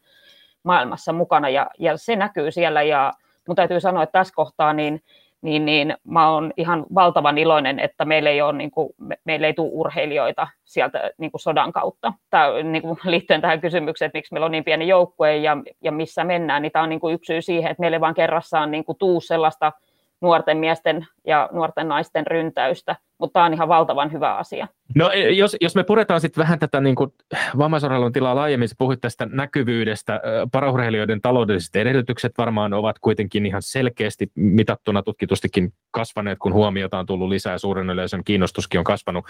[0.63, 3.13] maailmassa mukana, ja, ja se näkyy siellä, ja
[3.49, 5.03] mun täytyy sanoa, että tässä kohtaa niin
[5.45, 8.89] niin, niin mä oon ihan valtavan iloinen, että meillä ei, ole, niin kuin,
[9.25, 12.13] meillä ei tule urheilijoita sieltä niin kuin sodan kautta.
[12.31, 15.93] Tämä, niin kuin, liittyen tähän kysymykseen, että miksi meillä on niin pieni joukkue ja, ja
[15.93, 18.71] missä mennään, niin tämä on niin kuin yksi syy siihen, että meillä ei vaan kerrassaan
[18.71, 19.73] niin kuin, tuu sellaista
[20.21, 24.69] nuorten miesten ja nuorten naisten ryntäystä, mutta tämä on ihan valtavan hyvä asia.
[24.95, 27.13] No e, jos, jos me puretaan sitten vähän tätä niin kuin
[27.59, 30.21] vammaisurheilun tilaa laajemmin, sä puhuit tästä näkyvyydestä,
[30.53, 37.29] paraurheilijoiden taloudelliset edellytykset varmaan ovat kuitenkin ihan selkeästi mitattuna tutkitustikin kasvaneet, kun huomiota on tullut
[37.29, 39.25] lisää, suuren yleisön kiinnostuskin on kasvanut.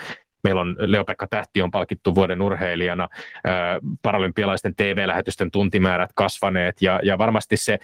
[0.44, 3.09] Meillä on Leopekka Tähti on palkittu vuoden urheilijana,
[4.03, 7.79] paralympialaisten TV-lähetysten tuntimäärät kasvaneet ja, ja varmasti se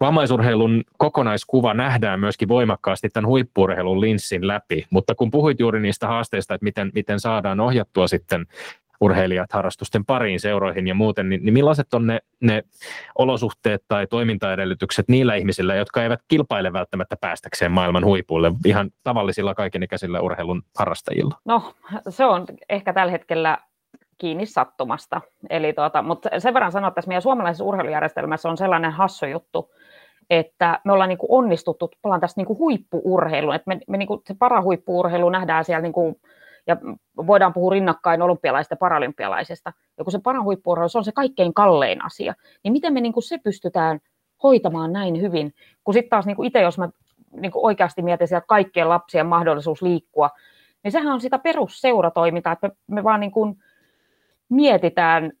[0.00, 6.54] vammaisurheilun kokonaiskuva nähdään myöskin voimakkaasti tämän huippuurheilun linssin läpi, mutta kun puhuit juuri niistä haasteista,
[6.54, 8.46] että miten, miten saadaan ohjattua sitten
[9.00, 12.62] urheilijat harrastusten pariin seuroihin ja muuten, niin, niin millaiset on ne, ne
[13.18, 20.20] olosuhteet tai toimintaedellytykset niillä ihmisillä, jotka eivät kilpaile välttämättä päästäkseen maailman huipulle ihan tavallisilla kaikenikäisillä
[20.20, 21.34] urheilun harrastajilla?
[21.44, 21.74] No
[22.08, 23.58] se on ehkä tällä hetkellä
[24.18, 25.20] kiinni sattumasta.
[25.50, 29.70] Eli tuota, mutta sen verran sanoa, että meidän suomalaisessa urheilujärjestelmässä on sellainen hassu juttu,
[30.30, 34.06] että me ollaan niin kuin onnistuttu, palaan tästä niin kuin huippuurheiluun, että me, me niin
[34.06, 36.20] kuin se parahuippuurheilu nähdään siellä niin kuin,
[36.66, 36.76] ja
[37.26, 39.72] voidaan puhua rinnakkain olympialaisista ja paralympialaisista.
[39.98, 42.34] Ja kun se parahuippuurheilu, se on se kaikkein kallein asia,
[42.64, 44.00] niin miten me niin kuin se pystytään
[44.42, 46.88] hoitamaan näin hyvin, kun sitten taas niin kuin itse, jos mä
[47.32, 50.30] niin kuin oikeasti mietin sieltä kaikkien lapsien mahdollisuus liikkua,
[50.82, 53.62] niin sehän on sitä perusseuratoimintaa, että me, me vaan niin kuin
[54.48, 55.32] mietitään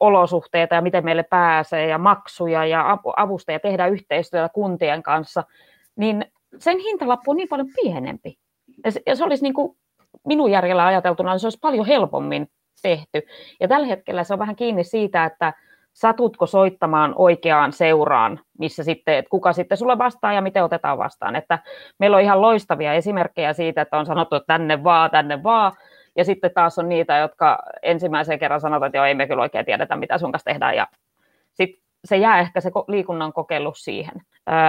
[0.00, 5.44] olosuhteita ja miten meille pääsee ja maksuja ja avusta ja tehdä yhteistyötä kuntien kanssa,
[5.96, 6.24] niin
[6.58, 8.38] sen hintalappu on niin paljon pienempi.
[9.06, 9.76] Ja se olisi niin kuin
[10.26, 12.48] minun järjellä ajateltuna, niin se olisi paljon helpommin
[12.82, 13.22] tehty.
[13.60, 15.52] Ja tällä hetkellä se on vähän kiinni siitä, että
[15.92, 21.36] satutko soittamaan oikeaan seuraan, missä sitten, että kuka sitten sulle vastaa ja miten otetaan vastaan.
[21.36, 21.58] Että
[21.98, 25.72] meillä on ihan loistavia esimerkkejä siitä, että on sanottu, että tänne vaan, tänne vaan,
[26.16, 29.66] ja sitten taas on niitä, jotka ensimmäisen kerran sanotaan, että joo, ei me kyllä oikein
[29.66, 30.76] tiedetä, mitä sun kanssa tehdään.
[30.76, 30.86] Ja
[31.54, 34.22] sitten se jää ehkä se liikunnan kokeilu siihen.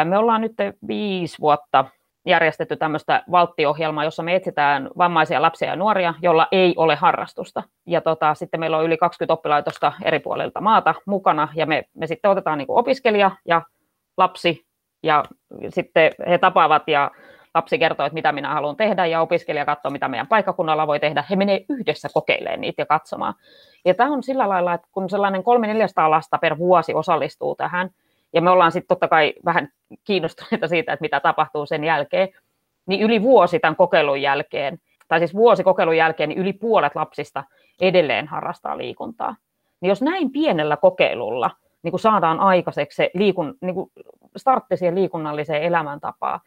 [0.06, 0.54] Me ollaan nyt
[0.88, 1.86] viisi vuotta
[2.26, 7.64] järjestetty tämmöistä valttiohjelmaa, jossa me etsitään vammaisia lapsia ja nuoria, joilla ei ole harrastusta.
[7.86, 12.08] Ja tota, sitten meillä on yli 20 oppilaitosta eri puolilta maata mukana, ja me, me
[12.08, 13.62] sitten otetaan niin opiskelija ja
[14.18, 14.66] lapsi,
[15.04, 15.26] ja
[15.70, 17.12] sitten he tapaavat ja
[17.56, 21.24] lapsi kertoo, että mitä minä haluan tehdä ja opiskelija katsoo, mitä meidän paikkakunnalla voi tehdä.
[21.30, 23.34] He menee yhdessä kokeilemaan niitä ja katsomaan.
[23.86, 27.90] Ja tämä on sillä lailla, että kun sellainen 300-400 lasta per vuosi osallistuu tähän,
[28.34, 29.70] ja me ollaan sitten totta kai vähän
[30.04, 32.30] kiinnostuneita siitä, että mitä tapahtuu sen jälkeen,
[32.86, 37.44] niin yli vuosi tämän kokeilun jälkeen, tai siis vuosi kokeilun jälkeen, niin yli puolet lapsista
[37.82, 39.36] edelleen harrastaa liikuntaa.
[39.82, 41.52] Niin jos näin pienellä kokeilulla
[41.84, 43.92] niin kuin saadaan aikaiseksi se liikun, niin kuin
[44.38, 46.40] startti siihen liikunnalliseen elämäntapaan,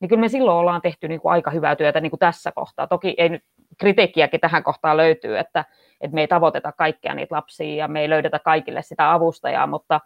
[0.00, 2.86] niin kyllä me silloin ollaan tehty niin kuin aika hyvää työtä niin kuin tässä kohtaa.
[2.86, 3.42] Toki ei nyt
[3.78, 5.64] kritiikkiäkin tähän kohtaan löytyy, että,
[6.00, 10.00] että me ei tavoiteta kaikkia niitä lapsia ja me ei löydetä kaikille sitä avustajaa, mutta,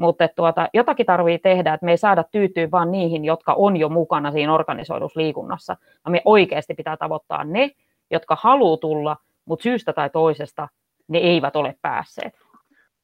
[0.00, 3.88] mutta tuota, jotakin tarvii tehdä, että me ei saada tyytyä vain niihin, jotka on jo
[3.88, 7.70] mukana siinä organisoidussa liikunnassa, vaan me oikeasti pitää tavoittaa ne,
[8.10, 10.68] jotka haluaa tulla, mutta syystä tai toisesta
[11.08, 12.34] ne eivät ole päässeet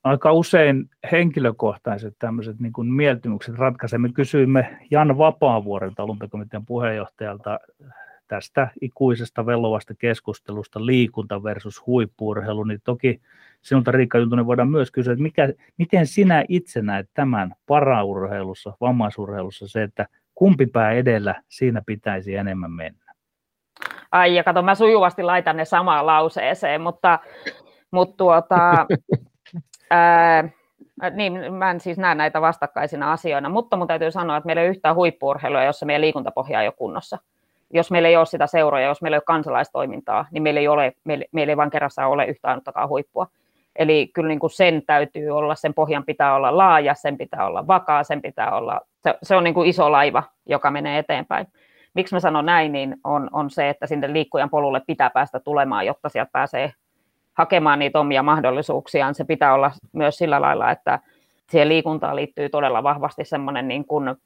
[0.05, 4.13] aika usein henkilökohtaiset tämmöiset niin kuin mieltymykset ratkaisemme.
[4.13, 7.59] Kysyimme Jan Vapaavuorelta, olympiakomitean puheenjohtajalta,
[8.29, 13.21] tästä ikuisesta vellovasta keskustelusta liikunta versus huippuurheilu, niin toki
[13.63, 19.69] sinulta Riikka Juntunen voidaan myös kysyä, että mikä, miten sinä itse näet tämän paraurheilussa, vammaisurheilussa
[19.69, 23.13] se, että kumpi pää edellä siinä pitäisi enemmän mennä?
[24.13, 27.19] Ai ja kato, mä sujuvasti laitan ne samaan lauseeseen, mutta,
[27.91, 28.87] mutta tuota,
[29.91, 30.49] Ää,
[31.11, 34.68] niin, mä en siis näe näitä vastakkaisina asioina, mutta mun täytyy sanoa, että meillä ei
[34.68, 37.18] ole yhtään huippuurheilua, jossa meidän liikuntapohja ei ole kunnossa.
[37.72, 40.93] Jos meillä ei ole sitä seuraa, jos meillä ei ole kansalaistoimintaa, niin meillä ei, ole,
[41.05, 43.26] meillä, meillä ei vaan kerrassa ole yhtään ainuttakaan huippua.
[43.76, 47.66] Eli kyllä niin kuin sen täytyy olla, sen pohjan pitää olla laaja, sen pitää olla
[47.66, 51.47] vakaa, sen pitää olla, se, se on niin kuin iso laiva, joka menee eteenpäin.
[51.95, 55.86] Miksi mä sanon näin, niin on, on se, että sinne liikkujan polulle pitää päästä tulemaan,
[55.86, 56.72] jotta sieltä pääsee
[57.39, 59.14] hakemaan niitä omia mahdollisuuksiaan.
[59.14, 60.99] Se pitää olla myös sillä lailla, että
[61.51, 64.16] siihen liikuntaan liittyy todella vahvasti semmoinen niin kuin,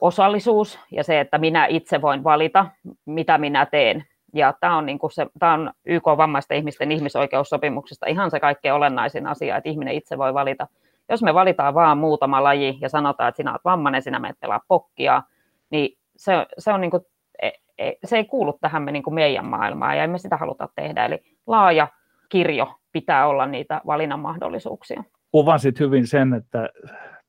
[0.00, 2.66] osallisuus ja se, että minä itse voin valita,
[3.06, 4.04] mitä minä teen.
[4.34, 8.74] Ja tämä on, niin kuin se, tämä on YK vammaisten ihmisten ihmisoikeussopimuksesta ihan se kaikkein
[8.74, 10.66] olennaisin asia, että ihminen itse voi valita.
[11.08, 14.60] Jos me valitaan vaan muutama laji ja sanotaan, että sinä olet vammainen, sinä menet pelaa
[14.68, 15.22] pokkia,
[15.70, 17.02] niin se, se, on niin kuin,
[17.42, 21.04] e, e, se ei kuulu tähän niin kuin meidän maailmaan ja emme sitä haluta tehdä.
[21.04, 21.88] Eli laaja
[22.34, 25.04] kirjo pitää olla niitä valinnan mahdollisuuksia.
[25.30, 26.68] Kuvasit hyvin sen, että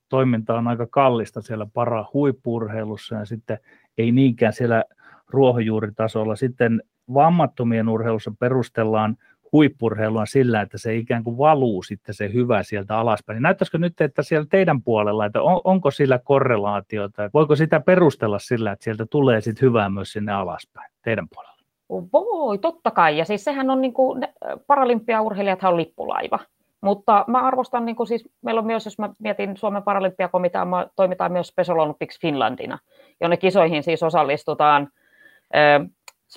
[0.09, 3.59] toiminta on aika kallista siellä para huippurheilussa ja sitten
[3.97, 4.83] ei niinkään siellä
[5.29, 6.35] ruohonjuuritasolla.
[6.35, 6.83] Sitten
[7.13, 9.17] vammattomien urheilussa perustellaan
[9.51, 13.41] huippurheilua sillä, että se ikään kuin valuu sitten se hyvä sieltä alaspäin.
[13.41, 18.71] Näyttäisikö nyt, että siellä teidän puolella, että on, onko sillä korrelaatiota, voiko sitä perustella sillä,
[18.71, 21.54] että sieltä tulee sitten hyvää myös sinne alaspäin teidän puolella?
[21.89, 23.17] Voi, totta kai.
[23.17, 24.27] Ja siis sehän on, niin kuin,
[24.67, 26.39] paralympiaurheilijathan on lippulaiva.
[26.81, 30.87] Mutta mä arvostan, niin kuin siis, meillä on myös, jos mä mietin Suomen paralympiakomitea, me
[30.95, 32.79] toimitaan myös Special Olympics Finlandina,
[33.21, 34.87] jonne kisoihin siis osallistutaan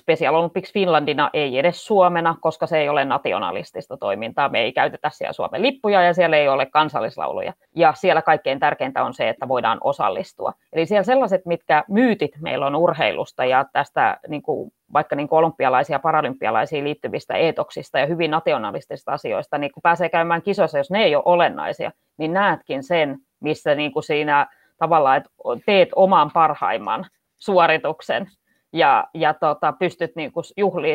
[0.01, 4.49] Special Olympics Finlandina ei edes Suomena, koska se ei ole nationalistista toimintaa.
[4.49, 7.53] Me ei käytetä siellä Suomen lippuja ja siellä ei ole kansallislauluja.
[7.75, 10.53] Ja siellä kaikkein tärkeintä on se, että voidaan osallistua.
[10.73, 15.39] Eli siellä sellaiset, mitkä myytit meillä on urheilusta ja tästä niin kuin, vaikka niin kuin
[15.39, 20.91] olympialaisia ja paralympialaisiin liittyvistä eetoksista ja hyvin nationalistisista asioista, niin kun pääsee käymään kisoissa, jos
[20.91, 24.47] ne ei ole olennaisia, niin näetkin sen, missä niin kuin siinä
[24.77, 25.29] tavallaan, että
[25.65, 27.05] teet oman parhaimman
[27.37, 28.27] suorituksen
[28.73, 30.45] ja, ja tota, pystyt niin kuin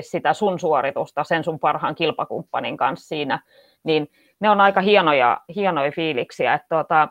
[0.01, 3.41] sitä sun suoritusta sen sun parhaan kilpakumppanin kanssa siinä,
[3.85, 4.11] niin
[4.41, 6.55] ne on aika hienoja, hienoja fiiliksiä.
[6.55, 7.09] että tota,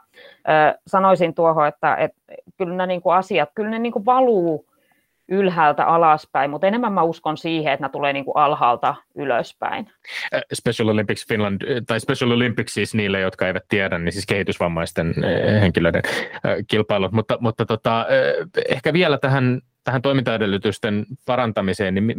[0.88, 2.22] sanoisin tuohon, että, että
[2.58, 4.66] kyllä ne niin kuin asiat, kyllä ne niin kuin valuu
[5.28, 9.90] ylhäältä alaspäin, mutta enemmän mä uskon siihen, että ne tulee niin kuin alhaalta ylöspäin.
[10.54, 15.14] Special Olympics Finland, tai Special Olympics siis niille, jotka eivät tiedä, niin siis kehitysvammaisten
[15.62, 16.02] henkilöiden
[16.68, 18.06] kilpailut, mutta, mutta tota,
[18.70, 22.14] ehkä vielä tähän tähän toimintaedellytysten parantamiseen, niin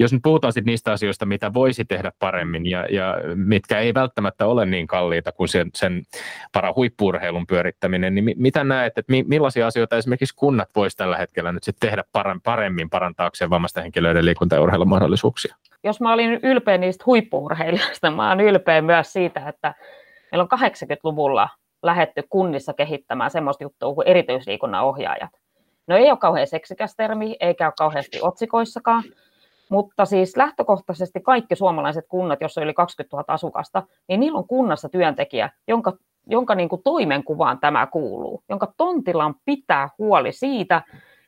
[0.00, 4.46] jos nyt puhutaan sit niistä asioista, mitä voisi tehdä paremmin ja, ja mitkä ei välttämättä
[4.46, 6.02] ole niin kalliita kuin sen, sen
[6.52, 11.76] parahuippuurheilun pyörittäminen, niin mitä näet, että millaisia asioita esimerkiksi kunnat voisivat tällä hetkellä nyt sit
[11.80, 12.04] tehdä
[12.44, 15.56] paremmin parantaakseen vammaisten henkilöiden liikunta- ja urheilun mahdollisuuksia?
[15.84, 19.74] Jos mä olin ylpeä niistä huippuurheilijoista, mä olen ylpeä myös siitä, että
[20.32, 21.48] meillä on 80-luvulla
[21.82, 25.30] lähetty kunnissa kehittämään semmoista juttua kuin erityisliikunnan ohjaajat
[25.86, 29.02] No ei ole kauhean seksikäs termi, eikä ole kauheasti otsikoissakaan,
[29.68, 34.48] mutta siis lähtökohtaisesti kaikki suomalaiset kunnat, jos on yli 20 000 asukasta, niin niillä on
[34.48, 35.92] kunnassa työntekijä, jonka,
[36.26, 40.82] jonka niin kuin toimenkuvaan tämä kuuluu, jonka tontillaan pitää huoli siitä,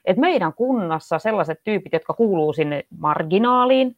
[0.05, 3.97] että meidän kunnassa sellaiset tyypit, jotka kuuluu sinne marginaaliin,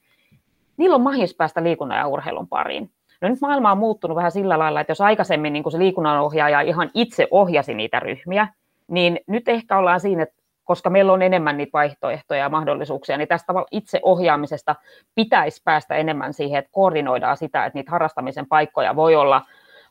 [0.76, 2.90] niillä on mahis päästä liikunnan ja urheilun pariin.
[3.20, 6.60] No nyt maailma on muuttunut vähän sillä lailla, että jos aikaisemmin niin kuin se liikunnanohjaaja
[6.60, 8.48] ihan itse ohjasi niitä ryhmiä,
[8.88, 10.39] niin nyt ehkä ollaan siinä, että
[10.70, 14.74] koska meillä on enemmän niitä vaihtoehtoja ja mahdollisuuksia, niin tästä itse ohjaamisesta
[15.14, 19.42] pitäisi päästä enemmän siihen, että koordinoidaan sitä, että niitä harrastamisen paikkoja voi olla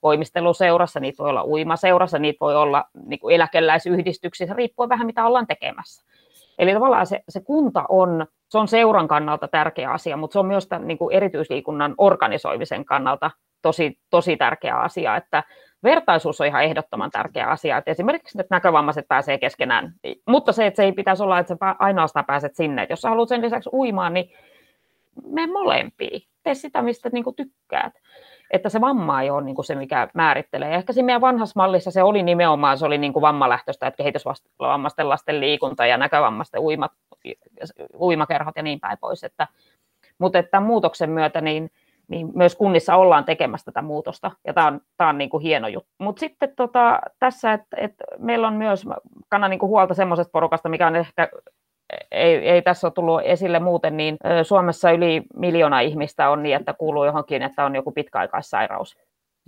[0.03, 5.47] voimisteluseurassa, niitä voi olla uimaseurassa, niitä voi olla niin kuin eläkeläisyhdistyksissä, riippuen vähän mitä ollaan
[5.47, 6.05] tekemässä.
[6.59, 10.45] Eli tavallaan se, se kunta on, se on seuran kannalta tärkeä asia, mutta se on
[10.45, 15.43] myös tämän niin kuin erityisliikunnan organisoimisen kannalta tosi, tosi tärkeä asia, että
[15.83, 19.93] vertaisuus on ihan ehdottoman tärkeä asia, että esimerkiksi että näkövammaiset pääsee keskenään,
[20.27, 23.09] mutta se, että se ei pitäisi olla, että sä ainoastaan pääset sinne, että jos sä
[23.09, 24.31] haluat sen lisäksi uimaan, niin
[25.25, 27.93] me molempiin, tee sitä, mistä niin kuin tykkäät
[28.51, 30.75] että se vamma ei ole niin kuin se, mikä määrittelee.
[30.75, 35.09] Ehkä siinä meidän vanhassa mallissa se oli nimenomaan, se oli niin kuin vammalähtöistä, että kehitysvammaisten
[35.09, 36.91] lasten liikunta ja näkövammaisten uimat,
[37.99, 39.23] uimakerhot ja niin päin pois.
[39.23, 39.47] Että,
[40.17, 41.71] mutta että tämän muutoksen myötä niin,
[42.09, 45.67] niin myös kunnissa ollaan tekemässä tätä muutosta, ja tämä on, tämä on niin kuin hieno
[45.67, 45.89] juttu.
[45.99, 48.85] Mutta sitten tota, tässä, että, että meillä on myös,
[49.29, 51.29] kannan niin kuin huolta semmoisesta porukasta, mikä on ehkä
[52.11, 56.73] ei, ei tässä ole tullut esille muuten, niin Suomessa yli miljoona ihmistä on niin, että
[56.73, 58.97] kuuluu johonkin, että on joku pitkäaikaissairaus.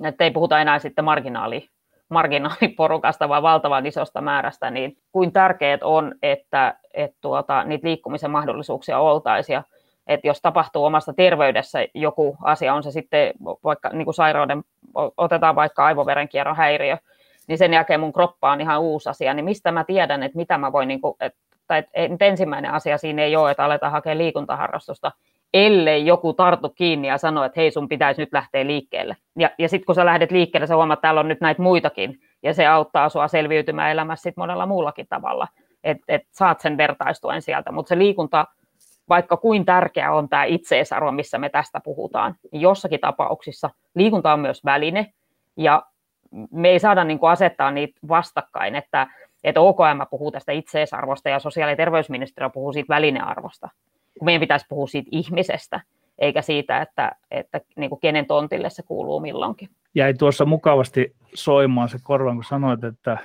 [0.04, 1.68] Että ei puhuta enää sitten marginaali,
[2.10, 9.00] marginaaliporukasta, vaan valtavan isosta määrästä, niin kuin tärkeää on, että, että tuota, niitä liikkumisen mahdollisuuksia
[9.00, 9.62] oltaisiin.
[10.08, 13.34] Että jos tapahtuu omasta terveydessä joku asia, on se sitten
[13.64, 14.64] vaikka niin kuin sairauden,
[15.18, 16.98] otetaan vaikka aivoverenkierron häiriö,
[17.48, 20.58] niin sen jälkeen mun kroppa on ihan uusi asia, niin mistä mä tiedän, että mitä
[20.58, 24.18] mä voin, niin kuin, että tai että ensimmäinen asia siinä ei ole, että aletaan hakea
[24.18, 25.12] liikuntaharrastusta,
[25.54, 29.18] ellei joku tartu kiinni ja sano, että hei sun pitäisi nyt lähteä liikkeelle.
[29.40, 32.20] Ja, ja sitten kun sä lähdet liikkeelle, sä huomaat, että täällä on nyt näitä muitakin,
[32.44, 35.48] ja se auttaa sua selviytymään elämässä sit monella muullakin tavalla,
[35.84, 37.72] että et saat sen vertaistuen sieltä.
[37.72, 38.48] Mutta se liikunta,
[39.12, 44.40] vaikka kuin tärkeä on tämä itseisarvo, missä me tästä puhutaan, niin jossakin tapauksissa liikunta on
[44.40, 45.14] myös väline,
[45.58, 45.84] ja
[46.52, 49.08] me ei saada niin kuin asettaa niitä vastakkain, että
[49.44, 53.70] että OKM puhuu tästä itseisarvosta ja sosiaali- ja terveysministeriö puhuu siitä välinearvosta,
[54.20, 55.80] kun meidän pitäisi puhua siitä ihmisestä,
[56.20, 59.70] eikä siitä, että, että niin kuin kenen tontille se kuuluu milloinkin.
[59.96, 63.18] Jäi tuossa mukavasti soimaan se korvan, kun sanoit, että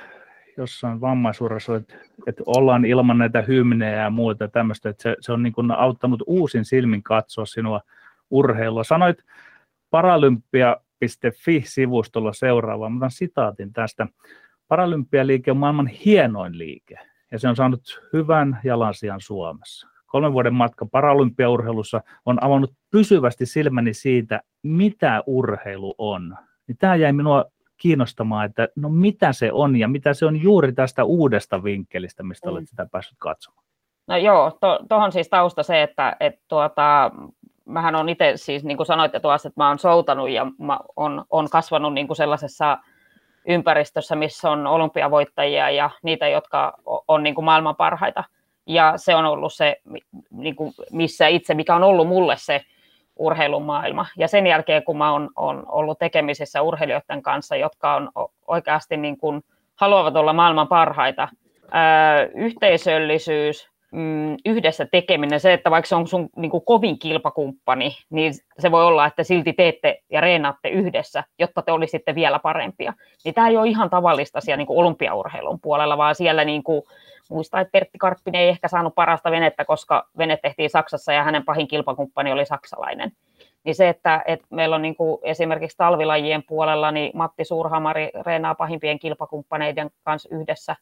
[0.57, 1.95] jossain vammaisuudessa, että,
[2.27, 6.23] että ollaan ilman näitä hymnejä ja muuta tämmöistä, että se, se on niin kuin auttanut
[6.27, 7.81] uusin silmin katsoa sinua
[8.31, 8.85] urheilua.
[8.85, 9.19] Sanoit
[9.91, 14.07] paralympia.fi-sivustolla seuraavaa, mutta sitaatin tästä.
[14.69, 16.99] Paralympialiike on maailman hienoin liike
[17.33, 19.89] ja se on saanut hyvän jalansijan Suomessa.
[20.07, 26.37] Kolmen vuoden matka paralympiaurheilussa on avannut pysyvästi silmäni siitä, mitä urheilu on.
[26.67, 27.45] Niin tämä jäi minua
[27.77, 32.51] kiinnostamaan, että no mitä se on ja mitä se on juuri tästä uudesta vinkkelistä, mistä
[32.51, 32.67] olet mm.
[32.67, 33.67] sitä päässyt katsomaan.
[34.07, 34.59] No joo,
[34.89, 37.11] tuohon to, siis tausta se, että et tuota,
[37.65, 41.25] mähän on itse siis, niin kuin sanoitte tuossa, että mä oon soutanut ja mä on,
[41.31, 42.79] on kasvanut niin kuin sellaisessa
[43.49, 48.25] ympäristössä, missä on olympiavoittajia ja niitä, jotka on niin kuin maailman parhaita.
[48.67, 49.77] Ja se on ollut se,
[50.31, 52.65] niin kuin missä itse, mikä on ollut mulle se
[53.17, 54.07] urheilumaailma.
[54.17, 55.31] Ja sen jälkeen, kun mä oon,
[55.67, 58.11] ollut tekemisissä urheilijoiden kanssa, jotka on
[58.47, 59.45] oikeasti niin kuin,
[59.75, 61.29] haluavat olla maailman parhaita,
[61.71, 67.97] ää, yhteisöllisyys, mm, yhdessä tekeminen, se, että vaikka se on sun niin kuin kovin kilpakumppani,
[68.11, 72.93] niin se voi olla, että silti teette ja reenaatte yhdessä, jotta te olisitte vielä parempia.
[73.25, 76.83] Niin tämä ei ole ihan tavallista siellä niin kuin olympiaurheilun puolella, vaan siellä niin kuin,
[77.31, 81.45] muistaa, että Pertti Karppinen ei ehkä saanut parasta venettä, koska vene tehtiin Saksassa ja hänen
[81.45, 83.13] pahin kilpakumppani oli saksalainen.
[83.65, 88.55] Niin se, että, että meillä on niin kuin esimerkiksi talvilajien puolella, niin Matti Suurhamari reenaa
[88.55, 90.77] pahimpien kilpakumppaneiden kanssa yhdessä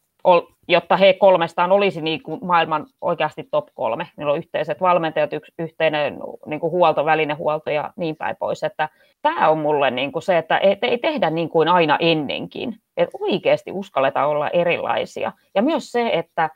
[0.68, 4.09] jotta he kolmestaan olisi niin kuin maailman oikeasti top kolme.
[4.16, 8.62] Niillä on yhteiset valmentajat, yhteinen niin kuin huolto, välinehuolto ja niin päin pois.
[8.62, 8.89] Että
[9.22, 12.77] tämä on mulle niin kuin se, että ei tehdä niin kuin aina ennenkin.
[12.97, 15.33] Että oikeasti uskalletaan olla erilaisia.
[15.55, 16.51] Ja myös se, että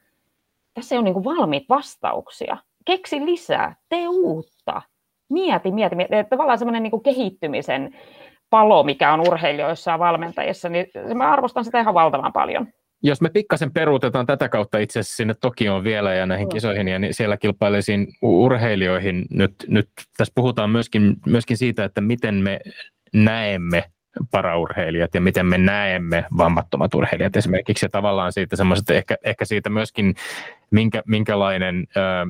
[0.74, 2.56] tässä ole niin kuin valmiit vastauksia.
[2.84, 4.82] Keksi lisää, tee uutta,
[5.28, 5.96] mieti, mieti.
[5.96, 6.16] mieti.
[6.16, 7.94] Että tavallaan semmoinen niin kehittymisen
[8.50, 12.68] palo, mikä on urheilijoissa ja valmentajissa, niin mä arvostan sitä ihan valtavan paljon
[13.02, 16.98] jos me pikkasen peruutetaan tätä kautta itse asiassa sinne Tokioon vielä ja näihin kisoihin, ja
[16.98, 22.60] niin siellä kilpaileisiin urheilijoihin, nyt, nyt tässä puhutaan myöskin, myöskin siitä, että miten me
[23.14, 23.84] näemme
[24.30, 29.70] paraurheilijat ja miten me näemme vammattomat urheilijat esimerkiksi, ja tavallaan siitä semmoiset, ehkä, ehkä siitä
[29.70, 30.14] myöskin,
[30.70, 32.26] minkä, minkälainen, äh,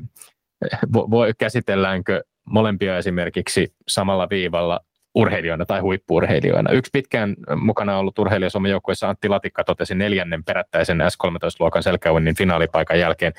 [0.92, 4.80] voi, käsitelläänkö molempia esimerkiksi samalla viivalla
[5.18, 6.72] urheilijoina tai huippuurheilijoina.
[6.72, 12.98] Yksi pitkään mukana ollut urheilija Suomen joukkueessa Antti Latikka totesi neljännen perättäisen S13-luokan selkäuinnin finaalipaikan
[12.98, 13.32] jälkeen,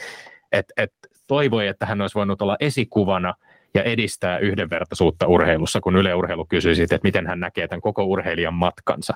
[0.51, 0.93] että et
[1.27, 3.33] toivoi, että hän olisi voinut olla esikuvana
[3.73, 8.03] ja edistää yhdenvertaisuutta urheilussa, kun Yle Urheilu kysyi siitä, että miten hän näkee tämän koko
[8.03, 9.13] urheilijan matkansa.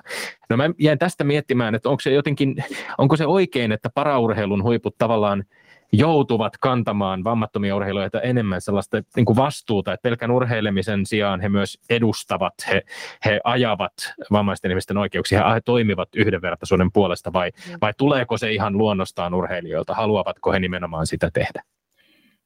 [0.50, 2.56] No mä jäin tästä miettimään, että onko se jotenkin,
[2.98, 5.44] onko se oikein, että paraurheilun huiput tavallaan
[5.92, 11.78] joutuvat kantamaan vammattomia urheilijoita enemmän sellaista niin kuin vastuuta, että pelkän urheilemisen sijaan he myös
[11.90, 12.82] edustavat, he,
[13.24, 13.92] he ajavat
[14.32, 17.78] vammaisten ihmisten oikeuksia, he toimivat yhdenvertaisuuden puolesta vai, mm.
[17.80, 21.62] vai tuleeko se ihan luonnostaan urheilijoilta, haluavatko he nimenomaan sitä tehdä?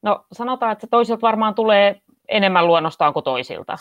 [0.02, 3.78] No sanotaan, että toisilta varmaan tulee enemmän luonnostaan kuin toisilta.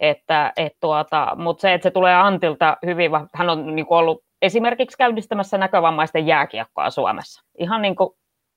[0.00, 4.98] Että, et tuota, mutta se, että se tulee Antilta hyvin, hän on niin ollut esimerkiksi
[4.98, 7.44] käynnistämässä näkövammaisten jääkiekkoa Suomessa.
[7.58, 8.10] Ihan niin kuin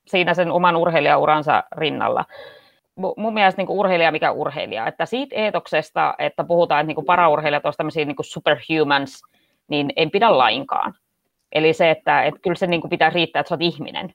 [0.06, 2.24] siinä sen oman urheilijauransa rinnalla.
[3.16, 7.04] Mun mielestä niin kuin urheilija mikä urheilija, että siitä eetoksesta, että puhutaan, että niin kuin
[7.04, 9.22] paraurheilijat ovat tämmöisiä niin kuin superhumans,
[9.68, 10.94] niin en pidä lainkaan.
[11.52, 14.14] Eli se, että, että kyllä se niin kuin pitää riittää, että sä oot ihminen.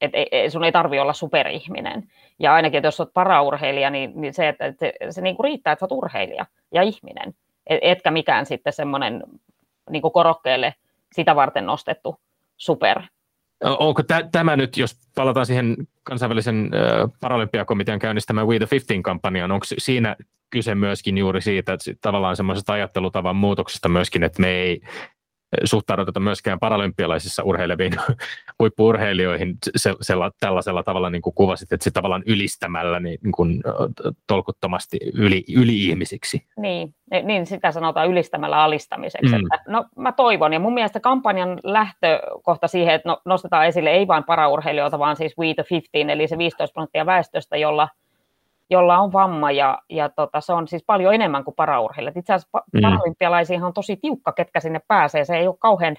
[0.00, 0.18] Että
[0.48, 2.02] sun ei tarvi olla superihminen.
[2.38, 5.44] Ja ainakin, että jos olet paraurheilija, niin, niin se, että, että se, se niin kuin
[5.44, 7.34] riittää, että sä oot urheilija ja ihminen.
[7.66, 9.22] Et, etkä mikään sitten semmoinen
[9.90, 10.74] niin korokkeelle
[11.12, 12.20] sitä varten nostettu
[12.56, 13.02] super
[13.64, 16.70] Onko tä, tämä nyt, jos palataan siihen kansainvälisen
[17.20, 20.16] paralympiakomitean käynnistämään We the 15-kampanjaan, onko siinä
[20.50, 24.80] kyse myöskin juuri siitä, että tavallaan semmoisesta ajattelutavan muutoksesta myöskin, että me ei
[25.64, 27.92] suhtauduta myöskään paralympialaisissa urheileviin
[28.58, 33.62] huippuurheilijoihin se, sella, tällaisella tavalla, niin kuin kuvasit, että se tavallaan ylistämällä niin, niin kuin,
[34.26, 36.46] tolkuttomasti yli, yli-ihmisiksi.
[36.56, 39.34] Niin, niin, sitä sanotaan ylistämällä alistamiseksi.
[39.34, 39.34] Mm.
[39.34, 44.06] Että, no, mä toivon, ja mun mielestä kampanjan lähtökohta siihen, että no, nostetaan esille ei
[44.06, 47.88] vain paraurheilijoita, vaan siis We the 15, eli se 15 prosenttia väestöstä, jolla
[48.70, 52.16] jolla on vamma ja, ja tota, se on siis paljon enemmän kuin paraurheilijat.
[52.16, 52.80] Itse asiassa mm.
[52.80, 55.24] paralympialaisiin on tosi tiukka, ketkä sinne pääsee.
[55.24, 55.96] Se ei ole kauhean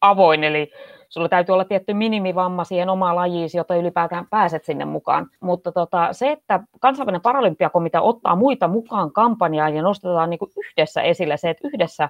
[0.00, 0.70] avoin, eli
[1.08, 5.26] sulla täytyy olla tietty minimivamma siihen omaan lajiisi, jotta ylipäätään pääset sinne mukaan.
[5.40, 11.02] Mutta tota, se, että kansainvälinen paralympiakomitea ottaa muita mukaan kampanjaan ja nostetaan niin kuin yhdessä
[11.02, 12.08] esille se, että yhdessä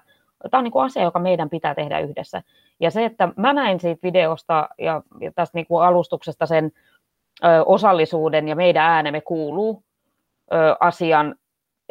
[0.51, 2.43] Tämä on niin kuin asia, joka meidän pitää tehdä yhdessä.
[2.81, 5.03] Ja se, että mä näin siitä videosta ja
[5.35, 6.73] tästä niin kuin alustuksesta sen
[7.45, 9.83] ö, osallisuuden ja meidän äänemme kuuluu,
[10.81, 11.35] asian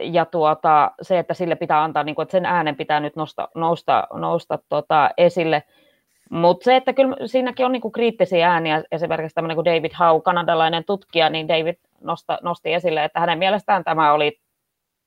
[0.02, 3.48] ja tuota, se, että sille pitää antaa, niin kuin, että sen äänen pitää nyt nosta,
[3.56, 5.64] nousta, nousta tota, esille.
[6.30, 10.22] Mutta se, että kyllä siinäkin on niin kuin kriittisiä ääniä, esimerkiksi tämmöinen kuin David Howe,
[10.22, 14.40] kanadalainen tutkija, niin David nosta, nosti esille, että hänen mielestään tämä oli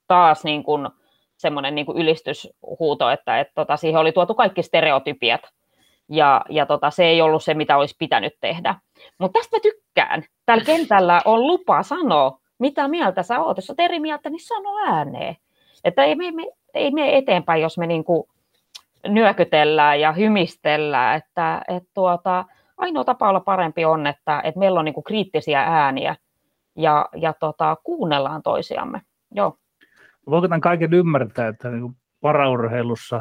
[0.07, 0.89] taas niin kuin
[1.37, 5.41] semmoinen niin kuin ylistyshuuto, että, että tota, siihen oli tuotu kaikki stereotypiat,
[6.09, 8.75] ja, ja tota, se ei ollut se, mitä olisi pitänyt tehdä.
[9.19, 10.25] Mutta tästä mä tykkään.
[10.47, 13.57] Tällä kentällä on lupa sanoa mitä mieltä sä oot.
[13.57, 15.37] Jos oot eri mieltä, niin sano ääneen.
[15.85, 16.43] Että ei me, me,
[16.75, 18.29] ei me eteenpäin, jos me niinku
[19.09, 21.17] nyökytellään ja hymistellään.
[21.17, 22.45] Että, et tuota,
[22.77, 26.17] ainoa tapa olla parempi on, että, että meillä on niinku kriittisiä ääniä
[26.77, 29.01] ja, ja tota, kuunnellaan toisiamme.
[29.35, 29.57] Joo.
[30.31, 33.21] Voiko tämän kaiken ymmärtää, että niin paraurheilussa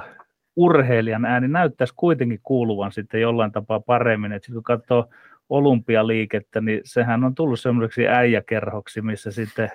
[0.55, 4.31] urheilijan ääni näyttäisi kuitenkin kuuluvan sitten jollain tapaa paremmin.
[4.31, 5.05] Että kun katsoo
[5.51, 9.71] olympialiikettä, niin sehän on tullut semmoiseksi äijäkerhoksi, missä sitten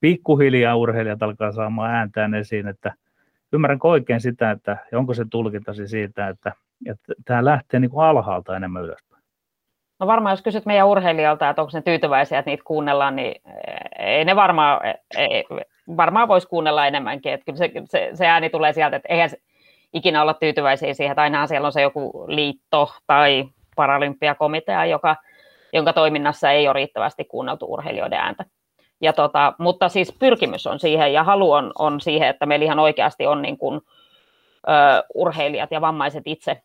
[0.00, 2.94] pikkuhiljaa urheilijat alkaa saamaan ääntään esiin, että
[3.52, 6.52] ymmärränkö oikein sitä, että onko se tulkintasi siitä, että,
[6.86, 9.22] että tämä lähtee niin kuin alhaalta enemmän ylöspäin?
[10.00, 13.42] No varmaan jos kysyt meidän urheilijalta, että onko ne tyytyväisiä, että niitä kuunnellaan, niin
[13.98, 14.80] ei ne varmaan,
[15.16, 15.44] ei,
[15.96, 17.32] varmaan voisi kuunnella enemmänkin.
[17.32, 19.30] Että kyllä se, se, se ääni tulee sieltä, että eihän
[19.92, 23.48] ikinä olla tyytyväisiä siihen, että aina siellä on se joku liitto tai
[23.80, 25.16] paralympiakomitea, joka,
[25.72, 28.44] jonka toiminnassa ei ole riittävästi kuunneltu urheilijoiden ääntä.
[29.00, 32.78] Ja tota, mutta siis pyrkimys on siihen ja halu on, on siihen, että meillä ihan
[32.78, 33.80] oikeasti on niin kuin,
[34.68, 36.62] ö, urheilijat ja vammaiset itse,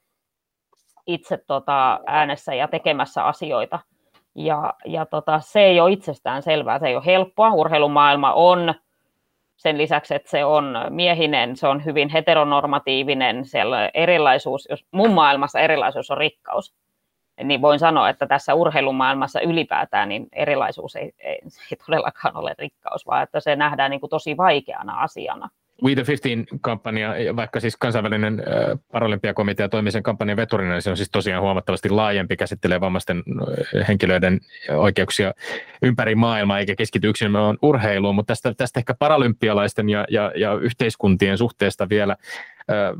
[1.07, 3.79] itse tota, äänessä ja tekemässä asioita.
[4.35, 7.53] Ja, ja tota, se ei ole itsestään selvää, se ei ole helppoa.
[7.53, 8.73] Urheilumaailma on
[9.57, 15.59] sen lisäksi, että se on miehinen, se on hyvin heteronormatiivinen, siellä erilaisuus, jos mun maailmassa
[15.59, 16.75] erilaisuus on rikkaus
[17.43, 21.39] niin voin sanoa, että tässä urheilumaailmassa ylipäätään niin erilaisuus ei, ei,
[21.71, 25.49] ei todellakaan ole rikkaus, vaan että se nähdään niin kuin tosi vaikeana asiana.
[25.83, 28.43] We the 15-kampanja, vaikka siis kansainvälinen
[28.91, 33.23] paralympiakomitea toimii sen kampanjan veturina, niin se on siis tosiaan huomattavasti laajempi, käsittelee vammaisten
[33.87, 35.33] henkilöiden oikeuksia
[35.81, 41.37] ympäri maailmaa, eikä keskity yksilöön urheiluun, mutta tästä, tästä ehkä paralympialaisten ja, ja, ja yhteiskuntien
[41.37, 42.15] suhteesta vielä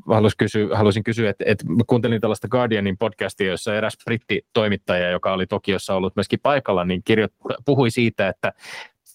[0.07, 5.47] halusin kysyä, halusin kysyä että, että kuuntelin tällaista Guardianin podcastia, jossa eräs brittitoimittaja, joka oli
[5.47, 8.53] Tokiossa ollut myöskin paikalla, niin kirjoitt- puhui siitä, että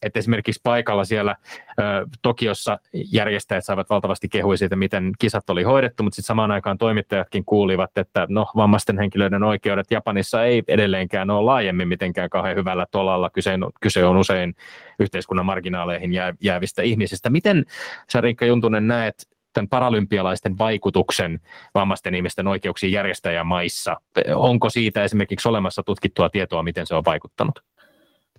[0.02, 1.36] että esimerkiksi paikalla siellä
[1.70, 1.82] ö,
[2.22, 2.78] Tokiossa
[3.12, 7.98] järjestäjät saivat valtavasti kehuja siitä, miten kisat oli hoidettu, mutta sitten samaan aikaan toimittajatkin kuulivat,
[7.98, 13.30] että no, vammaisten henkilöiden oikeudet Japanissa ei edelleenkään ole laajemmin mitenkään kauhean hyvällä tolalla.
[13.30, 14.54] Kyse kyse on usein
[14.98, 17.30] yhteiskunnan marginaaleihin jää, jäävistä ihmisistä.
[17.30, 17.64] Miten
[18.12, 19.14] sä Riikka Juntunen näet
[19.52, 21.40] tämän paralympialaisten vaikutuksen
[21.74, 23.96] vammaisten ihmisten oikeuksien järjestäjämaissa?
[24.34, 27.62] Onko siitä esimerkiksi olemassa tutkittua tietoa, miten se on vaikuttanut?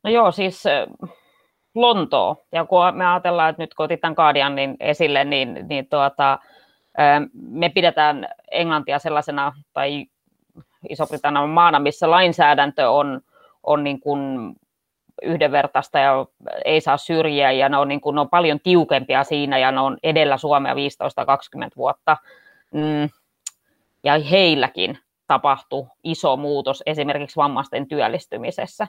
[0.03, 0.64] No joo, siis
[1.76, 2.43] Lontoo.
[2.51, 6.39] Ja kun me ajatellaan, että nyt kun otit tämän Guardianin esille, niin, niin tuota,
[7.34, 10.05] me pidetään Englantia sellaisena, tai
[10.89, 13.22] Iso-Britannian maana, missä lainsäädäntö on,
[13.63, 14.53] on niin kuin
[15.22, 16.26] yhdenvertaista ja
[16.65, 19.80] ei saa syrjiä ja ne on, niin kuin, ne on paljon tiukempia siinä ja ne
[19.80, 20.78] on edellä Suomea 15-20
[21.78, 22.17] vuotta.
[22.72, 23.09] Mm.
[24.03, 24.97] Ja heilläkin
[25.28, 28.88] tapahtui iso muutos esimerkiksi vammaisten työllistymisessä.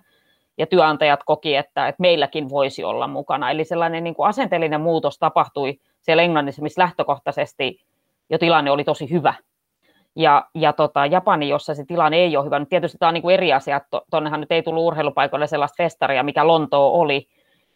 [0.58, 3.50] Ja työnantajat koki, että, että meilläkin voisi olla mukana.
[3.50, 7.80] Eli sellainen niin kuin asenteellinen muutos tapahtui siellä Englannissa, missä lähtökohtaisesti
[8.30, 9.34] jo tilanne oli tosi hyvä
[10.16, 12.58] ja, ja tota, Japani, jossa se tilanne ei ole hyvä.
[12.58, 13.80] Nyt tietysti tämä on niin kuin eri asia,
[14.10, 17.28] tuonnehan nyt ei tullut urheilupaikoille sellaista festaria, mikä Lontoo oli,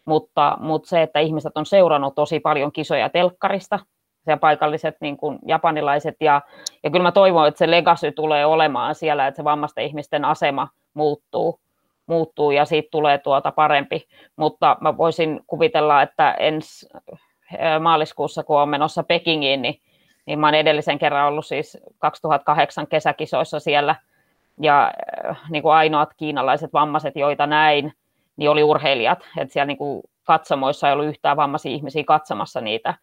[0.05, 3.79] mutta, mutta se, että ihmiset on seurannut tosi paljon kisoja telkkarista,
[4.27, 6.41] ja paikalliset niin kuin japanilaiset, ja,
[6.83, 10.67] ja kyllä mä toivon, että se legacy tulee olemaan siellä, että se vammaisten ihmisten asema
[10.93, 11.59] muuttuu,
[12.07, 16.89] muuttuu ja siitä tulee tuota parempi, mutta mä voisin kuvitella, että ensi
[17.79, 19.81] maaliskuussa, kun on menossa Pekingiin, niin
[20.27, 23.95] niin mä olen edellisen kerran ollut siis 2008 kesäkisoissa siellä,
[24.61, 24.93] ja
[25.29, 27.93] äh, niin kuin ainoat kiinalaiset vammaiset, joita näin,
[28.37, 32.93] niin oli urheilijat, että siellä niin kuin katsomoissa ei ollut yhtään vammaisia ihmisiä katsomassa niitä,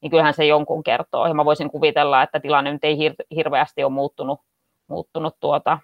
[0.00, 3.84] niin kyllähän se jonkun kertoo, ja mä voisin kuvitella, että tilanne nyt ei hir- hirveästi
[3.84, 4.40] ole muuttunut,
[4.88, 5.78] muuttunut tuota,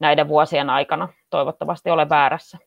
[0.00, 2.58] näiden vuosien aikana, toivottavasti ole väärässä.